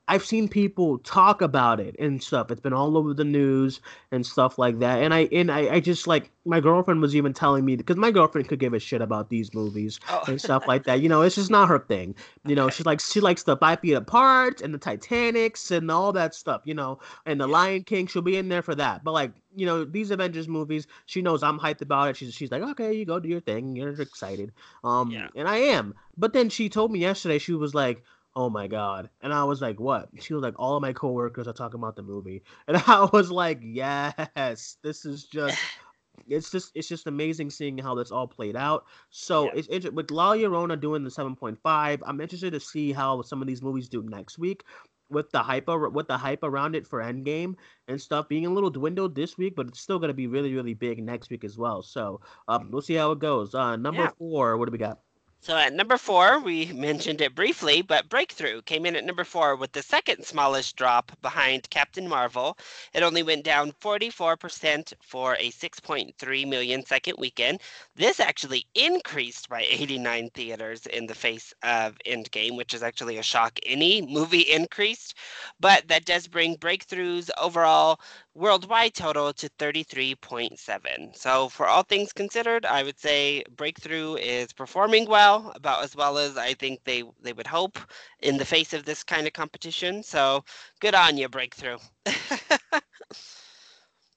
[0.07, 2.51] I've seen people talk about it and stuff.
[2.51, 5.01] It's been all over the news and stuff like that.
[5.01, 8.11] And I and I, I just like my girlfriend was even telling me because my
[8.11, 10.23] girlfriend could give a shit about these movies oh.
[10.27, 11.01] and stuff like that.
[11.01, 12.13] You know, it's just not her thing.
[12.45, 16.13] You know, she's like she likes the Five Feet Apart and the Titanics and all
[16.13, 16.61] that stuff.
[16.65, 18.05] You know, and the Lion King.
[18.05, 19.03] She'll be in there for that.
[19.03, 22.17] But like you know, these Avengers movies, she knows I'm hyped about it.
[22.17, 23.75] She's she's like, okay, you go do your thing.
[23.75, 24.51] You're excited.
[24.83, 25.29] Um, yeah.
[25.35, 25.95] and I am.
[26.17, 28.03] But then she told me yesterday she was like
[28.35, 31.47] oh my god and i was like what she was like all of my coworkers
[31.47, 35.57] are talking about the movie and i was like yes this is just
[36.27, 39.51] it's just it's just amazing seeing how this all played out so yeah.
[39.55, 43.47] it's inter- with la llorona doing the 7.5 i'm interested to see how some of
[43.47, 44.63] these movies do next week
[45.09, 47.55] with the hype with the hype around it for Endgame
[47.87, 50.53] and stuff being a little dwindled this week, but it's still going to be really
[50.53, 51.81] really big next week as well.
[51.83, 53.53] So um, we'll see how it goes.
[53.53, 54.11] Uh, number yeah.
[54.17, 54.99] four, what do we got?
[55.45, 59.55] So at number four, we mentioned it briefly, but Breakthrough came in at number four
[59.55, 62.57] with the second smallest drop behind Captain Marvel.
[62.95, 67.61] It only went down 44% for a 6.3 million second weekend.
[67.95, 73.23] This actually increased by 89 theaters in the face of Endgame, which is actually a
[73.23, 73.59] shock.
[73.67, 75.13] Any movie increased,
[75.59, 77.99] but that does bring Breakthrough's overall
[78.35, 81.15] worldwide total to 33.7.
[81.15, 86.17] So for all things considered, I would say Breakthrough is performing well, about as well
[86.17, 87.79] as I think they they would hope
[88.19, 90.03] in the face of this kind of competition.
[90.03, 90.43] So
[90.81, 91.77] good on you, Breakthrough.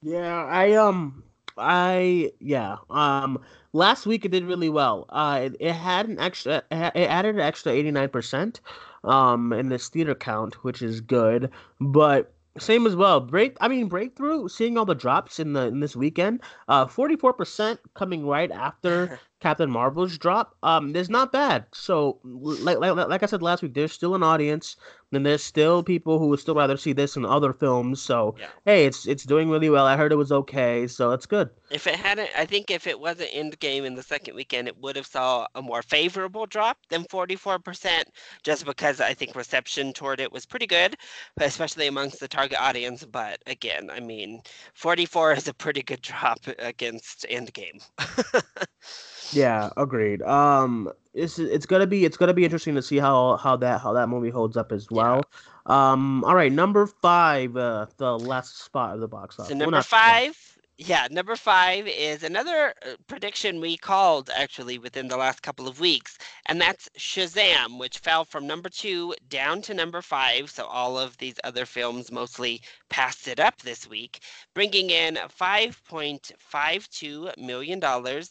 [0.02, 1.22] yeah, I um
[1.56, 2.78] I yeah.
[2.90, 3.40] Um
[3.72, 5.06] last week it did really well.
[5.08, 8.60] Uh it, it had an extra it added an extra 89%
[9.04, 11.50] um in this theater count, which is good,
[11.80, 13.20] but same as well.
[13.20, 13.56] Break.
[13.60, 14.48] I mean, breakthrough.
[14.48, 16.40] Seeing all the drops in the in this weekend.
[16.68, 21.64] Uh, forty four percent coming right after Captain Marvel's drop, um, is not bad.
[21.72, 24.76] So, like, like, like I said last week, there's still an audience,
[25.12, 28.02] and there's still people who would still rather see this in other films.
[28.02, 28.48] So, yeah.
[28.64, 29.86] hey, it's it's doing really well.
[29.86, 31.50] I heard it was okay, so it's good.
[31.70, 34.96] If it hadn't, I think if it wasn't Endgame in the second weekend, it would
[34.96, 38.04] have saw a more favorable drop than 44%,
[38.42, 40.96] just because I think reception toward it was pretty good,
[41.40, 43.04] especially amongst the target audience.
[43.04, 44.40] But again, I mean,
[44.74, 47.82] 44 is a pretty good drop against Endgame.
[49.32, 50.22] Yeah, agreed.
[50.22, 53.92] Um, it's it's gonna be it's gonna be interesting to see how how that how
[53.94, 55.22] that movie holds up as well.
[55.68, 55.92] Yeah.
[55.92, 59.50] Um, all right, number five, uh, the last spot of the box office.
[59.50, 65.08] So number well, five yeah, number five is another uh, prediction we called actually within
[65.08, 69.74] the last couple of weeks, and that's Shazam, which fell from number two down to
[69.74, 70.52] number five.
[70.52, 74.20] So all of these other films mostly passed it up this week,
[74.54, 77.80] bringing in $5.52 million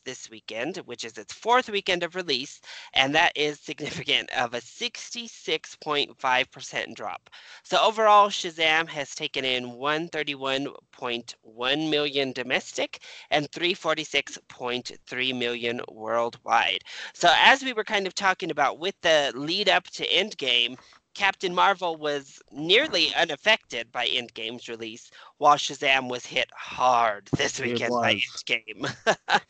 [0.05, 2.61] this weekend, which is its fourth weekend of release,
[2.93, 7.29] and that is significant of a 66.5% drop.
[7.63, 12.99] So overall, Shazam has taken in 131.1 million domestic
[13.31, 16.83] and 346.3 million worldwide.
[17.13, 20.77] So as we were kind of talking about with the lead up to Endgame,
[21.17, 27.89] Captain Marvel was nearly unaffected by Endgame's release, while Shazam was hit hard this weekend
[27.89, 28.95] by Endgame.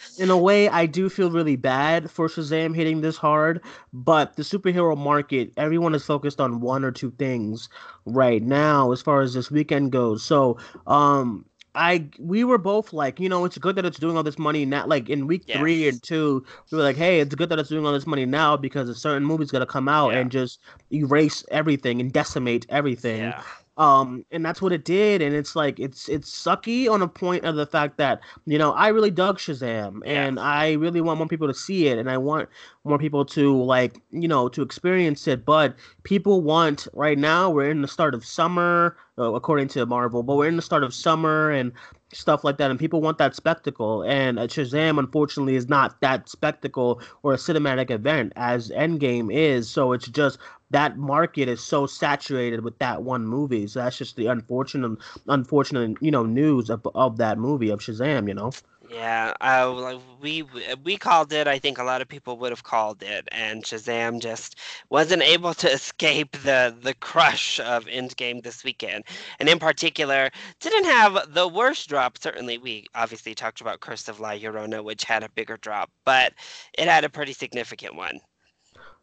[0.19, 4.43] In a way, I do feel really bad for Shazam hitting this hard, but the
[4.43, 7.67] superhero market, everyone is focused on one or two things
[8.05, 10.23] right now as far as this weekend goes.
[10.23, 11.43] So, um,
[11.77, 14.65] I we were both like, you know, it's good that it's doing all this money
[14.65, 14.85] now.
[14.87, 15.57] Like in week yes.
[15.57, 18.25] three and two, we were like, hey, it's good that it's doing all this money
[18.25, 20.19] now because a certain movie's gonna come out yeah.
[20.19, 20.59] and just
[20.91, 23.19] erase everything and decimate everything.
[23.19, 23.43] Yeah.
[23.77, 27.45] Um, and that's what it did, and it's like it's it's sucky on a point
[27.45, 31.27] of the fact that you know I really dug Shazam, and I really want more
[31.27, 32.49] people to see it, and I want
[32.83, 35.45] more people to like you know to experience it.
[35.45, 40.23] But people want right now we're in the start of summer, uh, according to Marvel,
[40.23, 41.71] but we're in the start of summer and
[42.13, 44.01] stuff like that, and people want that spectacle.
[44.03, 49.69] And uh, Shazam, unfortunately, is not that spectacle or a cinematic event as Endgame is.
[49.69, 50.39] So it's just
[50.71, 53.67] that market is so saturated with that one movie.
[53.67, 58.27] So that's just the unfortunate, unfortunate, you know, news of, of that movie of Shazam.
[58.27, 58.51] You know.
[58.89, 60.45] Yeah, uh, we
[60.83, 61.45] we called it.
[61.47, 64.55] I think a lot of people would have called it, and Shazam just
[64.89, 69.03] wasn't able to escape the the crush of Endgame this weekend,
[69.39, 70.29] and in particular,
[70.61, 72.17] didn't have the worst drop.
[72.17, 76.33] Certainly, we obviously talked about Curse of La Llorona, which had a bigger drop, but
[76.77, 78.21] it had a pretty significant one.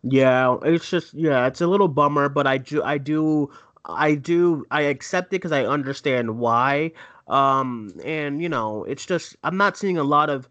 [0.07, 3.51] Yeah, it's just yeah, it's a little bummer, but I do I do
[3.87, 6.93] I do I accept it because I understand why.
[7.29, 10.49] Um, and you know, it's just I'm not seeing a lot of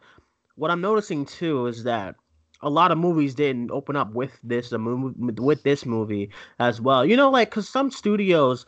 [0.56, 2.16] what I'm noticing too is that
[2.62, 6.82] a lot of movies didn't open up with this a movie with this movie as
[6.82, 7.06] well.
[7.06, 8.66] You know, like because some studios,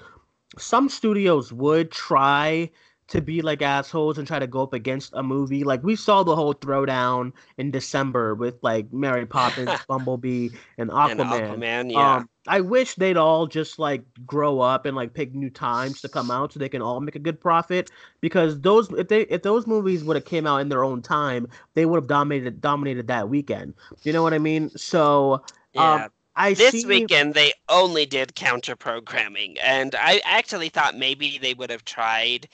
[0.58, 2.72] some studios would try
[3.08, 5.64] to be like assholes and try to go up against a movie.
[5.64, 11.12] Like we saw the whole throwdown in December with like Mary Poppins, Bumblebee, and Aquaman.
[11.12, 12.16] And Aquaman, yeah.
[12.16, 16.10] Um, I wish they'd all just like grow up and like pick new times to
[16.10, 17.92] come out so they can all make a good profit.
[18.22, 21.48] Because those if they if those movies would have came out in their own time,
[21.74, 23.74] they would have dominated dominated that weekend.
[24.04, 24.70] You know what I mean?
[24.76, 25.42] So um,
[25.74, 26.06] yeah.
[26.06, 26.86] Um, I this see...
[26.86, 32.48] weekend they only did counter programming, and I actually thought maybe they would have tried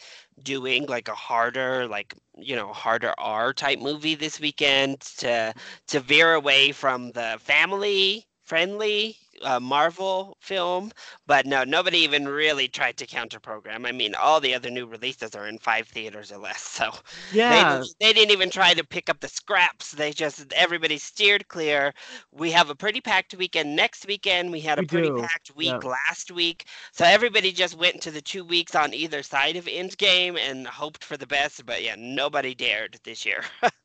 [0.44, 5.54] doing like a harder, like you know, harder R type movie this weekend to
[5.88, 10.92] to veer away from the family friendly uh, Marvel film,
[11.28, 13.86] but no, nobody even really tried to counter program.
[13.86, 16.92] I mean, all the other new releases are in five theaters or less, so
[17.34, 19.92] yeah, they, they didn't even try to pick up the scraps.
[19.92, 21.94] They just everybody steered clear.
[22.32, 24.52] We have a pretty packed weekend next weekend.
[24.52, 25.22] We had a we pretty do.
[25.22, 25.90] packed week yeah.
[26.10, 30.38] last week, so everybody just went to the two weeks on either side of Endgame
[30.38, 31.66] and hoped for the best.
[31.66, 33.44] But yeah, nobody dared this year.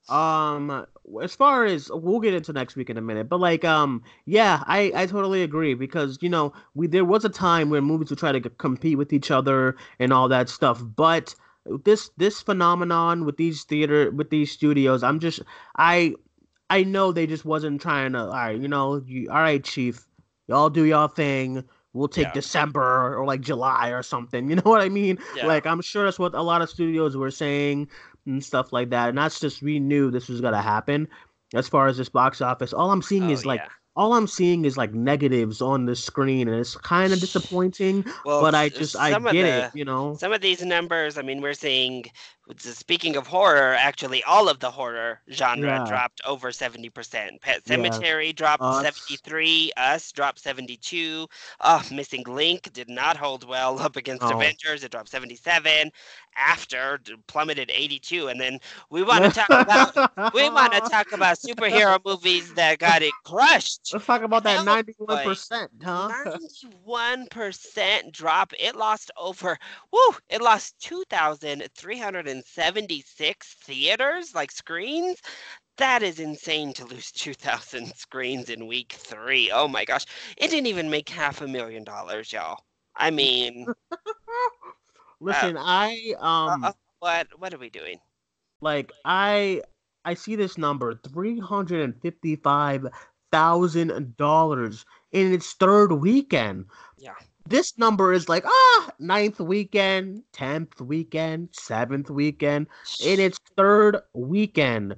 [0.08, 0.86] um,
[1.22, 4.62] as far as we'll get into next week in a minute, but like, um, yeah,
[4.66, 8.18] I I totally agree because you know we there was a time where movies would
[8.18, 11.34] try to compete with each other and all that stuff, but
[11.84, 15.40] this this phenomenon with these theater with these studios, I'm just
[15.76, 16.14] I
[16.70, 18.20] I know they just wasn't trying to.
[18.20, 20.06] All right, you know, you, all right, Chief,
[20.48, 21.64] y'all do y'all thing.
[21.92, 22.32] We'll take yeah.
[22.32, 24.50] December or like July or something.
[24.50, 25.18] You know what I mean?
[25.34, 25.46] Yeah.
[25.46, 27.88] Like I'm sure that's what a lot of studios were saying
[28.26, 29.08] and stuff like that.
[29.08, 31.08] And that's just we knew this was gonna happen.
[31.54, 34.26] As far as this box office, all I'm seeing oh, is like yeah all I'm
[34.26, 38.04] seeing is like negatives on the screen, and it's kind of disappointing.
[38.24, 40.16] Well, but I just I get the, it, you know.
[40.16, 42.04] Some of these numbers, I mean, we're seeing
[42.58, 45.84] Speaking of horror, actually, all of the horror genre Yeah.
[45.84, 47.40] dropped over 70%.
[47.40, 48.02] Pet Yeah.
[48.02, 48.76] Sematary dropped Us.
[48.76, 51.28] 73, Us dropped 72.
[51.60, 54.30] Oh, Missing Link did not hold well up against No.
[54.30, 54.82] Avengers.
[54.84, 55.90] It dropped 77.
[56.36, 58.28] After plummeted 82.
[58.28, 58.58] And then
[58.90, 59.94] we want to talk about
[60.32, 63.92] we want to talk about superhero movies that got it crushed.
[63.92, 66.14] Let's talk about that ninety-one percent, huh?
[66.24, 68.52] 91% drop.
[68.58, 69.58] It lost over,
[69.92, 69.98] woo,
[70.28, 70.78] it lost
[72.42, 75.18] 2,376 theaters, like screens.
[75.78, 79.50] That is insane to lose 2,000 screens in week three.
[79.50, 80.06] Oh my gosh.
[80.36, 82.64] It didn't even make half a million dollars, y'all.
[82.96, 83.66] I mean,
[85.20, 87.98] Listen, I um uh, what what are we doing?
[88.60, 89.62] like I
[90.04, 92.86] I see this number three hundred and fifty-five
[93.32, 96.66] thousand dollars in its third weekend.
[96.98, 97.14] Yeah.
[97.46, 102.66] This number is like ah ninth weekend, tenth weekend, seventh weekend.
[102.98, 104.96] in its third weekend.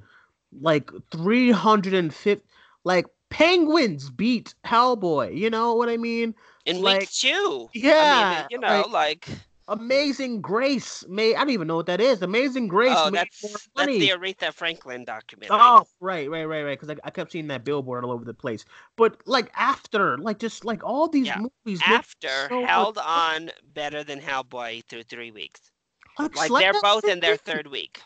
[0.60, 2.44] Like 350
[2.84, 6.34] like Penguins beat Hellboy, you know what I mean?
[6.64, 7.70] in week like, two.
[7.98, 9.28] I Yeah, mean, you know, like, like,
[9.68, 12.22] Amazing Grace made I don't even know what that is.
[12.22, 13.42] Amazing Grace oh, that's
[13.76, 15.58] that's the Aretha Franklin documentary.
[15.60, 16.78] Oh, right, right, right, right.
[16.80, 18.64] Because I, I kept seeing that billboard all over the place.
[18.96, 21.38] But like after, like just like all these Yeah.
[21.64, 23.08] movies, After so held money.
[23.08, 25.60] on better than Hellboy through three weeks.
[26.18, 28.00] like, Like they're both in their third week.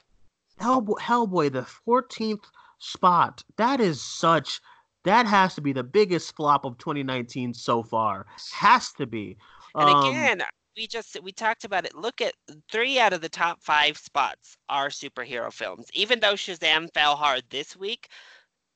[0.60, 2.44] Hellboy, Hellboy, the 14th
[2.78, 3.42] spot.
[3.56, 4.60] That is such.
[5.04, 8.26] That has to be the biggest flop of 2019 so far.
[8.52, 9.36] Has to be.
[9.74, 10.42] And Um, again,
[10.76, 11.94] we just we talked about it.
[11.94, 12.34] Look at
[12.70, 15.86] three out of the top five spots are superhero films.
[15.94, 18.08] Even though Shazam fell hard this week,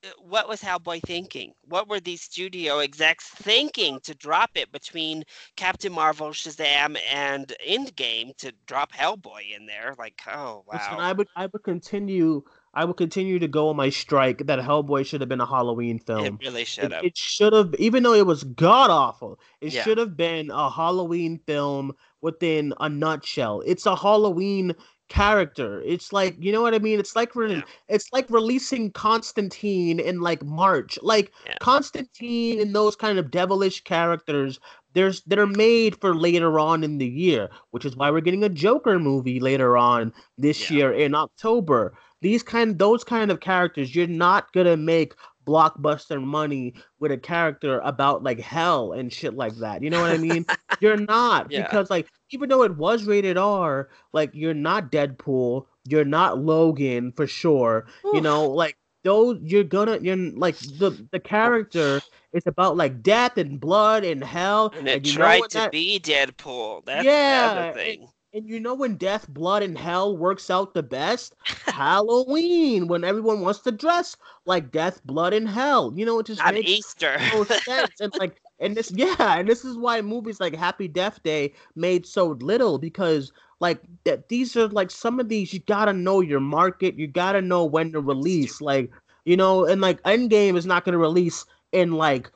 [0.04, 1.52] uh, what was Hellboy thinking?
[1.62, 5.24] What were these studio execs thinking to drop it between
[5.56, 9.94] Captain Marvel, Shazam, and Endgame to drop Hellboy in there?
[9.98, 11.00] Like, oh Listen, wow.
[11.00, 12.42] I would, I would continue.
[12.76, 15.98] I will continue to go on my strike that Hellboy should have been a Halloween
[15.98, 16.24] film.
[16.26, 17.02] It really should have.
[17.04, 19.82] it should have, even though it was god awful, it Yeah.
[19.82, 23.62] should have been a Halloween film within a nutshell.
[23.66, 24.74] It's a Halloween
[25.08, 25.80] character.
[25.86, 26.98] It's like, you know what I mean?
[26.98, 27.62] It's like re- Yeah.
[27.88, 30.98] it's like releasing Constantine in like March.
[31.02, 31.54] Like Yeah.
[31.60, 34.58] Constantine and those kind of devilish characters,
[34.94, 38.44] there's that are made for later on in the year, which is why we're getting
[38.44, 40.76] a Joker movie later on this Yeah.
[40.76, 41.94] year in October.
[42.22, 45.14] These kind those kind of characters, you're not gonna make
[45.46, 49.82] blockbuster money with a character about like hell and shit like that.
[49.82, 50.44] You know what I mean?
[50.80, 51.62] you're not Yeah.
[51.62, 57.12] because like even though it was rated R, like you're not Deadpool, you're not Logan
[57.12, 57.86] for sure.
[58.12, 62.00] You know, like those you're gonna you're like the the character
[62.32, 65.70] is about like death and blood and hell And it you know tried to that-
[65.70, 66.84] be Deadpool.
[66.86, 68.08] That's Yeah, the other it- thing.
[68.36, 71.34] And you know when death, blood, and hell works out the best?
[71.66, 74.16] Halloween, when everyone wants to dress
[74.46, 75.92] like death, blood, and hell.
[75.96, 77.18] You know, it just Not makes Easter.
[77.32, 78.00] no sense.
[78.00, 82.06] And like, and this, yeah, and this is why movies like Happy Death Day made
[82.06, 86.40] so little because like that these are like some of these you gotta know your
[86.40, 88.60] market, you gotta know when to release.
[88.60, 88.90] Like,
[89.24, 92.30] you know, and like Endgame is not gonna release in like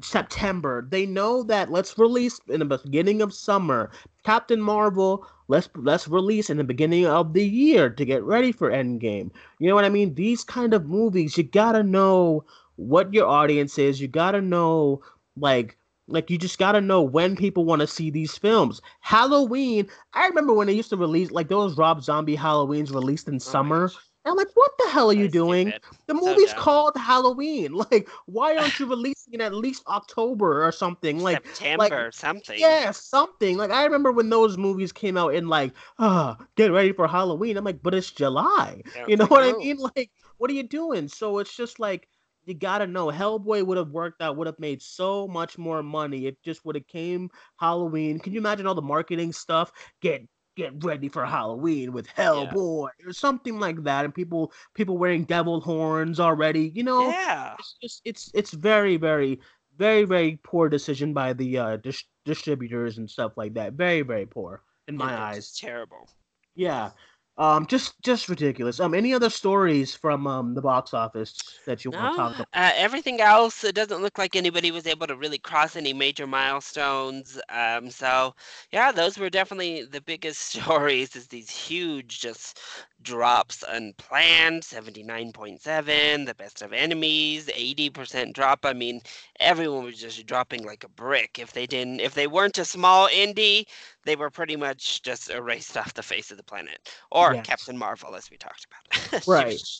[0.00, 0.86] September.
[0.88, 3.90] They know that let's release in the beginning of summer.
[4.24, 8.70] Captain Marvel, let's let's release in the beginning of the year to get ready for
[8.70, 9.30] Endgame.
[9.58, 10.14] You know what I mean?
[10.14, 12.44] These kind of movies, you gotta know
[12.76, 14.00] what your audience is.
[14.00, 15.02] You gotta know
[15.36, 15.76] like
[16.08, 18.80] like you just gotta know when people want to see these films.
[19.00, 23.36] Halloween, I remember when they used to release like those Rob Zombie Halloweens released in
[23.36, 23.90] Oh summer.
[24.26, 25.68] And I'm like, what the hell are you doing?
[25.68, 25.82] stupid.
[26.08, 27.80] The movie's called Halloween.
[27.90, 31.20] Like, why aren't you releasing it at least October or something?
[31.20, 32.58] Like, September, something.
[32.58, 33.56] yeah, something.
[33.56, 37.56] Like, I remember when those movies came out in like, ah, get ready for Halloween.
[37.56, 38.82] I'm like, but it's July.
[39.06, 39.76] You know what I mean?
[39.76, 41.06] Like, what are you doing?
[41.06, 42.08] So it's just like
[42.46, 43.06] you gotta know.
[43.06, 46.26] Hellboy would have worked out, would have made so much more money.
[46.26, 48.18] It just would have came Halloween.
[48.18, 49.72] Can you imagine all the marketing stuff?
[50.00, 50.26] Get
[50.56, 55.60] get ready for Halloween with Hellboy or something like that, and people people wearing devil
[55.60, 56.72] horns already.
[56.74, 57.54] You know, Yeah.
[57.58, 59.38] it's just it's it's very very
[59.78, 63.74] very very poor decision by the uh dis- distributors and stuff like that.
[63.74, 65.56] Very very poor in my It- eyes.
[65.56, 66.08] Terrible.
[66.54, 66.90] Yeah.
[67.38, 68.80] Um, just just ridiculous.
[68.80, 71.34] Um, any other stories from um the box office
[71.66, 72.48] that you want to talk about?
[72.54, 76.26] uh, everything else, it doesn't look like anybody was able to really cross any major
[76.26, 77.38] milestones.
[77.48, 78.34] Um, so
[78.72, 81.14] yeah, those were definitely the biggest stories.
[81.16, 82.58] Is these huge just
[83.02, 88.64] drops unplanned, seventy nine point seven, the best of enemies, eighty percent drop.
[88.64, 89.00] I mean,
[89.40, 91.38] everyone was just dropping like a brick.
[91.38, 93.66] If they didn't, if they weren't a small indie,
[94.06, 96.78] they were pretty much just erased off the face of the planet,
[97.10, 97.46] or Yes.
[97.46, 99.26] Captain Marvel, as we talked about.
[99.28, 99.60] Right.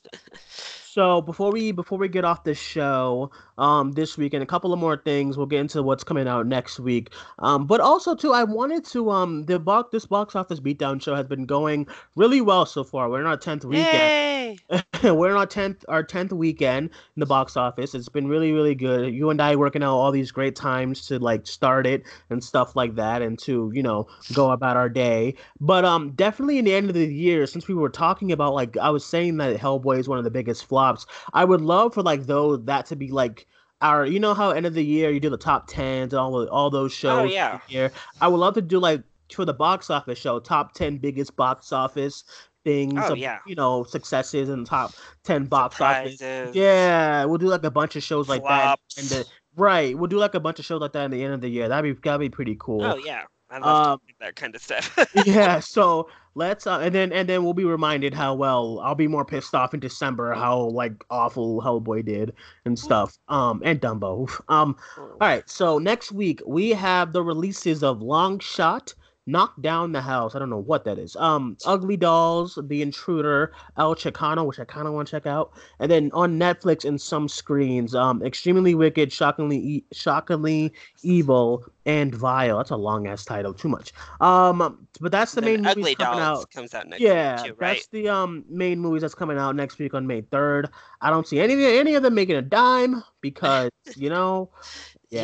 [0.49, 4.73] So before we before we get off the show, um, this week and a couple
[4.73, 7.13] of more things, we'll get into what's coming out next week.
[7.41, 11.15] Um, but also too, I wanted to um the box this box office beatdown show
[11.15, 13.11] has been going really well so far.
[13.11, 14.59] We're in our tenth weekend.
[15.03, 17.95] We're in our tenth our tenth weekend in the box office.
[17.95, 19.13] It's been really really good.
[19.13, 22.75] You and I working out all these great times to like start it and stuff
[22.75, 25.35] like that, and to you know go about our day.
[25.61, 28.77] But um, definitely in the end of the year, since we were talking about like
[28.77, 31.07] I was saying that Hellboy is one of the biggest flops.
[31.33, 33.47] I would love for like those that to be like
[33.83, 36.47] our you know how end of the year you do the top tens and all
[36.49, 37.31] all those shows.
[37.31, 37.61] Oh, yeah.
[37.69, 37.93] year.
[38.21, 39.03] I would love to do like
[39.33, 42.25] for the box office show top ten biggest box office
[42.67, 42.95] things.
[42.97, 43.39] Oh, of, yeah.
[43.47, 44.93] You know successes and top
[45.25, 46.21] ten box office.
[46.21, 48.79] Yeah, we'll do like a bunch of shows like that.
[48.95, 49.09] Flops.
[49.09, 51.41] The, right, we'll do like a bunch of shows like that in the end of
[51.41, 51.69] the year.
[51.69, 52.85] That'd be that'd be pretty cool.
[52.85, 54.99] Oh yeah, I love Um, that kind of stuff.
[55.15, 59.09] yeah, so let's uh, and then and then we'll be reminded how well I'll be
[59.09, 62.33] more pissed off in December how like awful Hellboy did
[62.65, 63.17] and stuff.
[63.29, 64.29] Um and Dumbo.
[64.49, 64.77] Um
[65.21, 68.95] all right, so next week we have the releases of Long Shot,
[69.27, 70.35] Knock Down the House.
[70.35, 71.17] I don't know what that is.
[71.17, 75.53] Um, Ugly Dolls, The Intruder, El Chicano, which I kind of want to check out,
[75.81, 80.73] and then on Netflix and some screens, um, Extremely Wicked, Shockingly, e- Shockingly
[81.03, 82.57] Evil, and Vile.
[82.59, 83.53] That's a long ass title.
[83.55, 83.93] Too much.
[84.21, 86.51] Um, but that's the main Ugly movies coming Dolls out.
[86.51, 87.77] comes out next Yeah, week too, right?
[87.77, 90.69] that's the um main movies that's coming out next week on May third.
[91.01, 94.51] I don't see any any of them making a dime because you know.
[95.11, 95.23] yeah,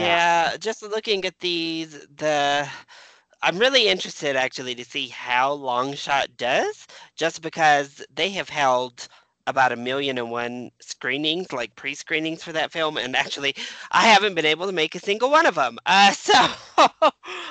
[0.52, 0.56] Yeah.
[0.58, 2.68] just looking at these, the
[3.42, 6.86] I'm really interested actually to see how Longshot does,
[7.16, 9.08] just because they have held
[9.46, 13.54] about a million and one screenings, like pre-screenings for that film, and actually,
[13.90, 15.78] I haven't been able to make a single one of them.
[15.86, 16.32] Uh, so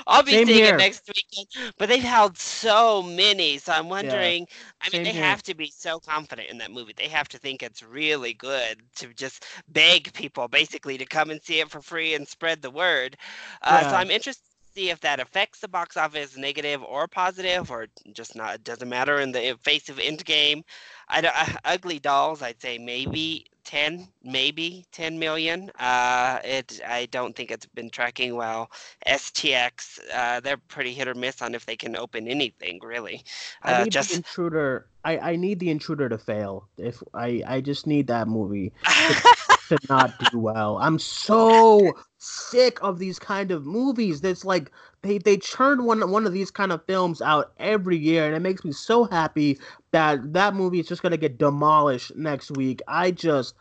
[0.07, 0.75] I'll be Same seeing here.
[0.75, 1.73] it next weekend.
[1.77, 4.47] But they've held so many, so I'm wondering.
[4.81, 5.35] I mean, same they here.
[5.35, 6.93] have to be so confident in that movie.
[6.95, 11.41] They have to think it's really good to just beg people basically to come and
[11.41, 13.17] see it for free and spread the word.
[13.61, 17.87] Uh, So I'm interested see if that affects the box office negative or positive or
[18.13, 18.55] just not.
[18.55, 20.63] It doesn't matter in the face of Endgame.
[21.09, 25.71] I, don't- uh, Ugly Dolls, I'd say maybe 10, maybe 10 million.
[25.79, 26.79] Uh, it.
[26.87, 28.71] I don't think it's been tracking well.
[29.07, 33.23] STX, uh, they're pretty hit or miss on if they can open anything really.
[33.63, 34.87] I Uh, need just the intruder.
[35.03, 36.67] I, I need the intruder to fail.
[36.77, 40.77] If I I just need that movie to not do well.
[40.79, 44.21] I'm so sick of these kind of movies.
[44.21, 48.25] That's like they they churn one one of these kind of films out every year,
[48.25, 49.57] and it makes me so happy
[49.91, 52.81] that that movie is just gonna get demolished next week.
[52.87, 53.55] I just,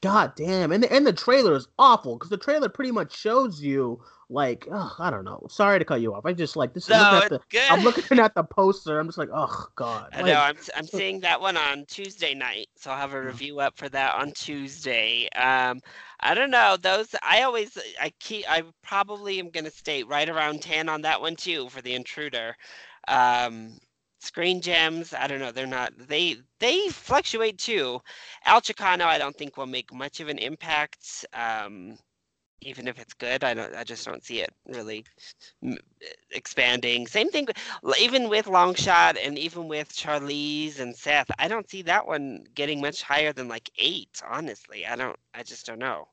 [0.00, 3.60] god damn, and the, and the trailer is awful because the trailer pretty much shows
[3.62, 5.46] you like, ugh, I don't know.
[5.48, 6.26] Sorry to cut you off.
[6.26, 6.88] I just like this.
[6.88, 7.62] no, looking at it's the, good.
[7.70, 8.98] I'm looking at the poster.
[8.98, 10.08] I'm just like, oh god.
[10.12, 10.40] I Like, know.
[10.40, 13.88] I'm I'm seeing that one on Tuesday night, so I'll have a review up for
[13.90, 15.28] that on Tuesday.
[15.36, 15.80] Um,
[16.20, 16.76] I don't know.
[16.76, 21.20] Those I always I keep I probably am gonna stay right around ten on that
[21.20, 22.56] one too for the intruder.
[23.08, 23.78] Um,
[24.20, 25.52] Screen gems, I don't know.
[25.52, 25.92] They're not.
[25.96, 28.00] They they fluctuate too.
[28.46, 31.24] El Chicano, I don't think will make much of an impact.
[31.32, 31.98] Um,
[32.60, 33.74] even if it's good, I don't.
[33.74, 35.04] I just don't see it really
[36.30, 37.06] expanding.
[37.06, 37.48] Same thing,
[38.00, 41.30] even with Longshot and even with Charlize and Seth.
[41.38, 44.20] I don't see that one getting much higher than like eight.
[44.28, 45.16] Honestly, I don't.
[45.34, 46.08] I just don't know.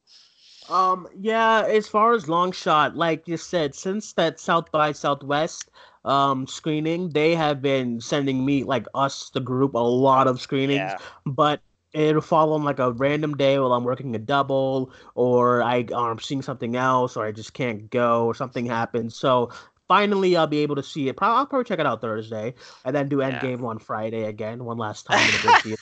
[0.69, 5.69] Um, yeah, as far as long shot, like you said, since that South by Southwest
[6.05, 10.95] um screening, they have been sending me like us, the group, a lot of screenings,
[10.95, 10.97] Yeah.
[11.25, 11.61] but
[11.93, 16.11] it'll fall on like a random day while I'm working a double, or I or
[16.11, 19.15] I'm seeing something else, or I just can't go, or something happens.
[19.15, 19.51] So
[19.87, 21.17] finally, I'll be able to see it.
[21.17, 22.53] Probably, I'll probably check it out Thursday,
[22.85, 23.31] and then do Yeah.
[23.31, 25.75] Endgame on Friday again, one last time in a big.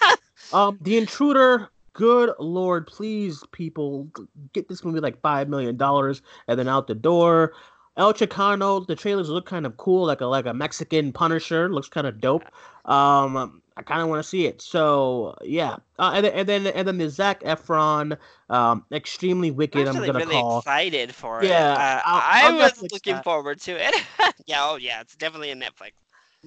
[0.51, 1.69] Um, The Intruder.
[1.93, 4.07] Good lord, please, people,
[4.53, 7.51] get this movie like five million dollars and then out the door.
[7.97, 11.89] El Chicano, the trailers look kind of cool, like a like a Mexican Punisher, looks
[11.89, 12.45] kind of dope.
[12.85, 14.61] Um, I kind of want to see it.
[14.61, 18.17] So yeah, uh, and then and then and then the Zac Efron,
[18.49, 19.87] um, extremely wicked.
[19.87, 20.59] I'm I'm gonna really call.
[20.59, 21.77] excited for Yeah, it.
[21.79, 23.23] Uh, I'll- I was Netflix looking that.
[23.23, 23.95] forward to it.
[24.45, 24.59] yeah.
[24.63, 25.01] Oh yeah.
[25.01, 25.91] It's definitely a Netflix.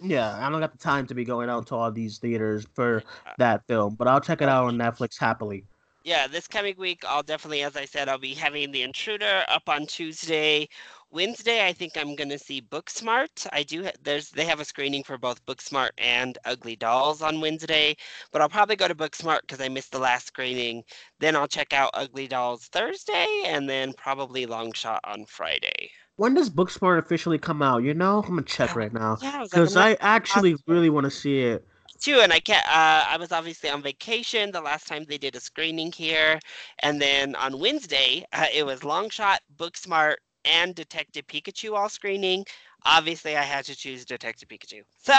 [0.03, 3.03] Yeah, I don't got the time to be going out to all these theaters for
[3.27, 5.65] Uh, that film, but I'll check it out on Netflix happily.
[6.05, 9.69] Yeah, this coming week, I'll definitely, as I said, I'll be having The Intruder up
[9.69, 10.69] on Tuesday.
[11.11, 13.47] Wednesday, I think I'm gonna see Booksmart.
[13.53, 13.89] I do.
[14.03, 17.97] There's they have a screening for both Booksmart and Ugly Dolls on Wednesday,
[18.33, 20.85] but I'll probably go to Booksmart because I missed the last screening.
[21.21, 25.91] Then I'll check out Ugly Dolls Thursday, and then probably Longshot on Friday.
[26.17, 27.83] when does Booksmart officially come out?
[27.83, 29.99] You know, I'm gonna check oh, right now Yeah, I like, because I'm I not
[30.01, 31.67] actually really want to see it.
[32.05, 32.67] Too, and I can't.
[32.67, 36.39] Uh, I was obviously on vacation the last time they did a screening here,
[36.81, 42.45] and then on Wednesday uh, it was Long Longshot, Booksmart, and Detective Pikachu all screening.
[42.87, 44.83] Obviously, I had to choose Detective Pikachu.
[45.03, 45.15] So,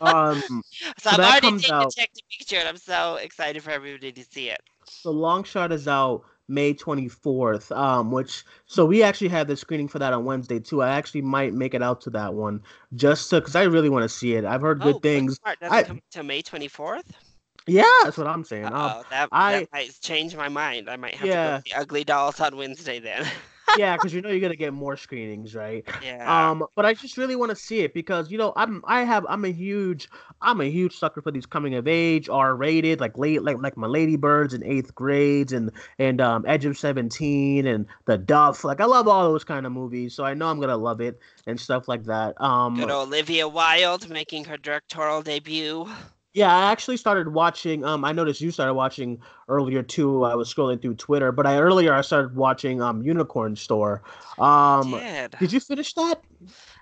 [0.00, 0.42] Um,
[0.98, 4.60] so I've already seen Detective Pikachu, and I'm so excited for everybody to see it.
[5.04, 7.76] the long shot is out May 24th.
[7.76, 10.82] Um, which so we actually had the screening for that on Wednesday too.
[10.82, 12.62] I actually might make it out to that one
[12.94, 14.44] just to because I really want to see it.
[14.44, 15.38] I've heard good oh, things.
[15.38, 17.04] Booksmart doesn't I- come until May 24th.
[17.66, 18.66] Yeah, that's what I'm saying.
[18.66, 20.90] Um, Oh, that, I- that might change my mind.
[20.90, 21.44] I might have Yeah.
[21.44, 23.26] to go see Ugly Dolls on Wednesday then.
[23.76, 25.84] yeah, because you know you're gonna get more screenings, right?
[26.02, 26.50] yeah.
[26.50, 29.26] Um, but I just really want to see it because you know I'm I have
[29.28, 30.08] I'm a huge
[30.40, 33.76] I'm a huge sucker for these coming of age R rated like late like like
[33.76, 38.80] my Ladybirds and eighth grades and and um Edge of Seventeen and the Duff like
[38.80, 41.58] I love all those kind of movies so I know I'm gonna love it and
[41.58, 42.40] stuff like that.
[42.40, 45.88] Um, Good Olivia Wilde making her directorial debut.
[46.34, 47.84] Yeah, I actually started watching.
[47.84, 50.24] Um, I noticed you started watching earlier too.
[50.24, 54.02] I was scrolling through Twitter, but I earlier I started watching um Unicorn Store.
[54.38, 55.36] Um, did.
[55.38, 56.20] did you finish that?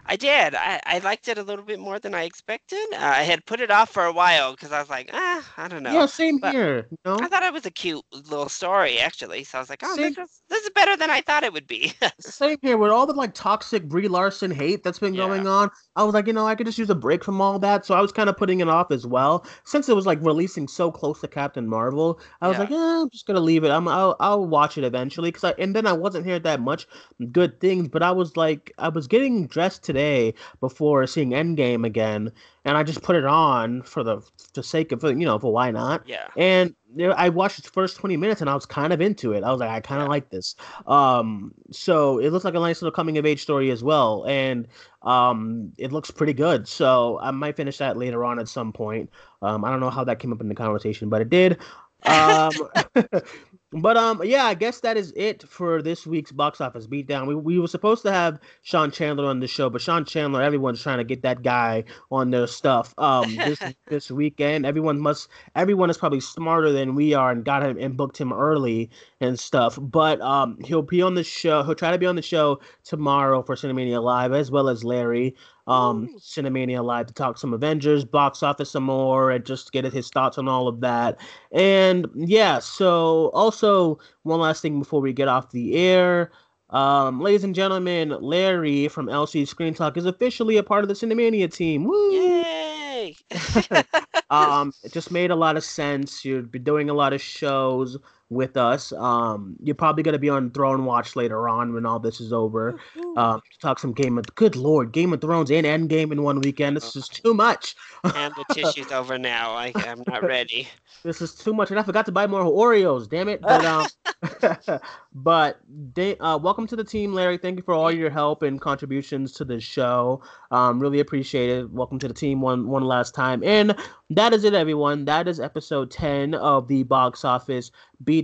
[0.06, 0.56] I did.
[0.56, 2.84] I, I liked it a little bit more than I expected.
[2.92, 5.68] Uh, I had put it off for a while because I was like, ah, I
[5.68, 5.92] don't know.
[5.92, 6.88] Yeah, same but- here.
[6.90, 9.44] You know, I thought it was a cute little story actually.
[9.44, 11.52] So I was like, oh, Same- this is, this is better than I thought it
[11.52, 11.92] would be.
[12.18, 15.26] same here with all the like toxic Brie Larson hate that's been Yeah.
[15.26, 15.70] going on.
[15.94, 17.94] I was like, you know, I could just use a break from all that, so
[17.94, 19.46] I was kind of putting it off as well.
[19.64, 22.60] Since it was like releasing so close to Captain Marvel, I was Yeah.
[22.60, 23.70] like, eh, I'm just gonna leave it.
[23.70, 26.86] I'm I'll, I'll watch it eventually because I and then I wasn't hearing that much
[27.32, 32.32] good things, but I was like, I was getting dressed today before seeing Endgame again,
[32.64, 34.20] and I just put it on for the
[34.54, 36.04] the sake of you know for why not.
[36.04, 36.28] yeah.
[36.36, 36.74] And
[37.16, 39.44] I watched the first 20 minutes and I was kind of into it.
[39.44, 40.10] I was like, I kind of Yeah.
[40.10, 40.56] like this.
[40.86, 44.24] Um, so it looks like a nice little coming of age story as well.
[44.26, 44.68] And
[45.02, 46.68] um, it looks pretty good.
[46.68, 49.10] So I might finish that later on at some point.
[49.40, 51.58] Um, I don't know how that came up in the conversation, but it did.
[52.04, 52.52] Um,
[53.72, 57.26] but um, yeah, I guess that is it for this week's box office beatdown.
[57.26, 60.82] We, we were supposed to have Sean Chandler on the show, but Sean Chandler, everyone's
[60.82, 62.94] trying to get that guy on their stuff.
[62.98, 67.62] Um, this this weekend, everyone must everyone is probably smarter than we are and got
[67.62, 68.90] him and booked him early
[69.20, 69.78] and stuff.
[69.80, 71.62] But um, he'll be on the show.
[71.62, 75.34] He'll try to be on the show tomorrow for Cinemania Live, as well as Larry.
[75.66, 80.08] Um, Cinemania Live to talk some Avengers, box office some more, and just get his
[80.08, 81.20] thoughts on all of that.
[81.52, 86.32] And yeah, so also one last thing before we get off the air.
[86.70, 90.94] Um, ladies and gentlemen, Larry from LC Screen Talk is officially a part of the
[90.94, 91.84] Cinemania team.
[91.84, 92.12] Woo!
[92.12, 93.14] Yay!
[94.30, 96.24] um, it just made a lot of sense.
[96.24, 97.98] You'd be doing a lot of shows
[98.32, 98.92] with us.
[98.92, 102.78] Um, you're probably gonna be on Throne Watch later on when all this is over.
[103.16, 106.40] Um, to talk some Game of Good Lord, Game of Thrones and Endgame in one
[106.40, 106.76] weekend.
[106.76, 107.76] This is too much.
[108.04, 109.52] and the tissue's over now.
[109.52, 110.68] I, I'm not ready.
[111.02, 113.08] This is too much, and I forgot to buy more Oreos.
[113.08, 113.42] Damn it!
[113.42, 113.86] But um,
[115.14, 115.60] but
[115.94, 117.38] they, uh, welcome to the team, Larry.
[117.38, 120.22] Thank you for all your help and contributions to the show.
[120.50, 121.70] Um, really appreciate it.
[121.70, 123.76] Welcome to the team one one last time, and
[124.10, 125.04] that is it, everyone.
[125.04, 127.70] That is episode ten of the box office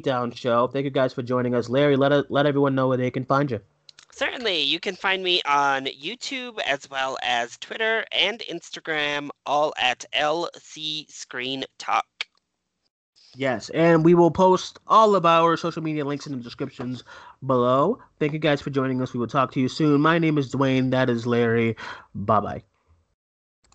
[0.03, 0.67] beatdown show.
[0.67, 1.97] Thank you guys for joining us, Larry.
[1.97, 3.61] Let uh, let everyone know where they can find you.
[4.13, 10.05] Certainly, you can find me on YouTube as well as Twitter and Instagram, all at
[10.13, 12.07] LC Screen Talk.
[13.37, 17.05] Yes, and we will post all of our social media links in the descriptions
[17.47, 18.01] below.
[18.19, 19.13] Thank you guys for joining us.
[19.13, 20.01] We will talk to you soon.
[20.01, 20.91] My name is Duane.
[20.91, 21.77] That is Larry.
[22.15, 22.63] Bye bye.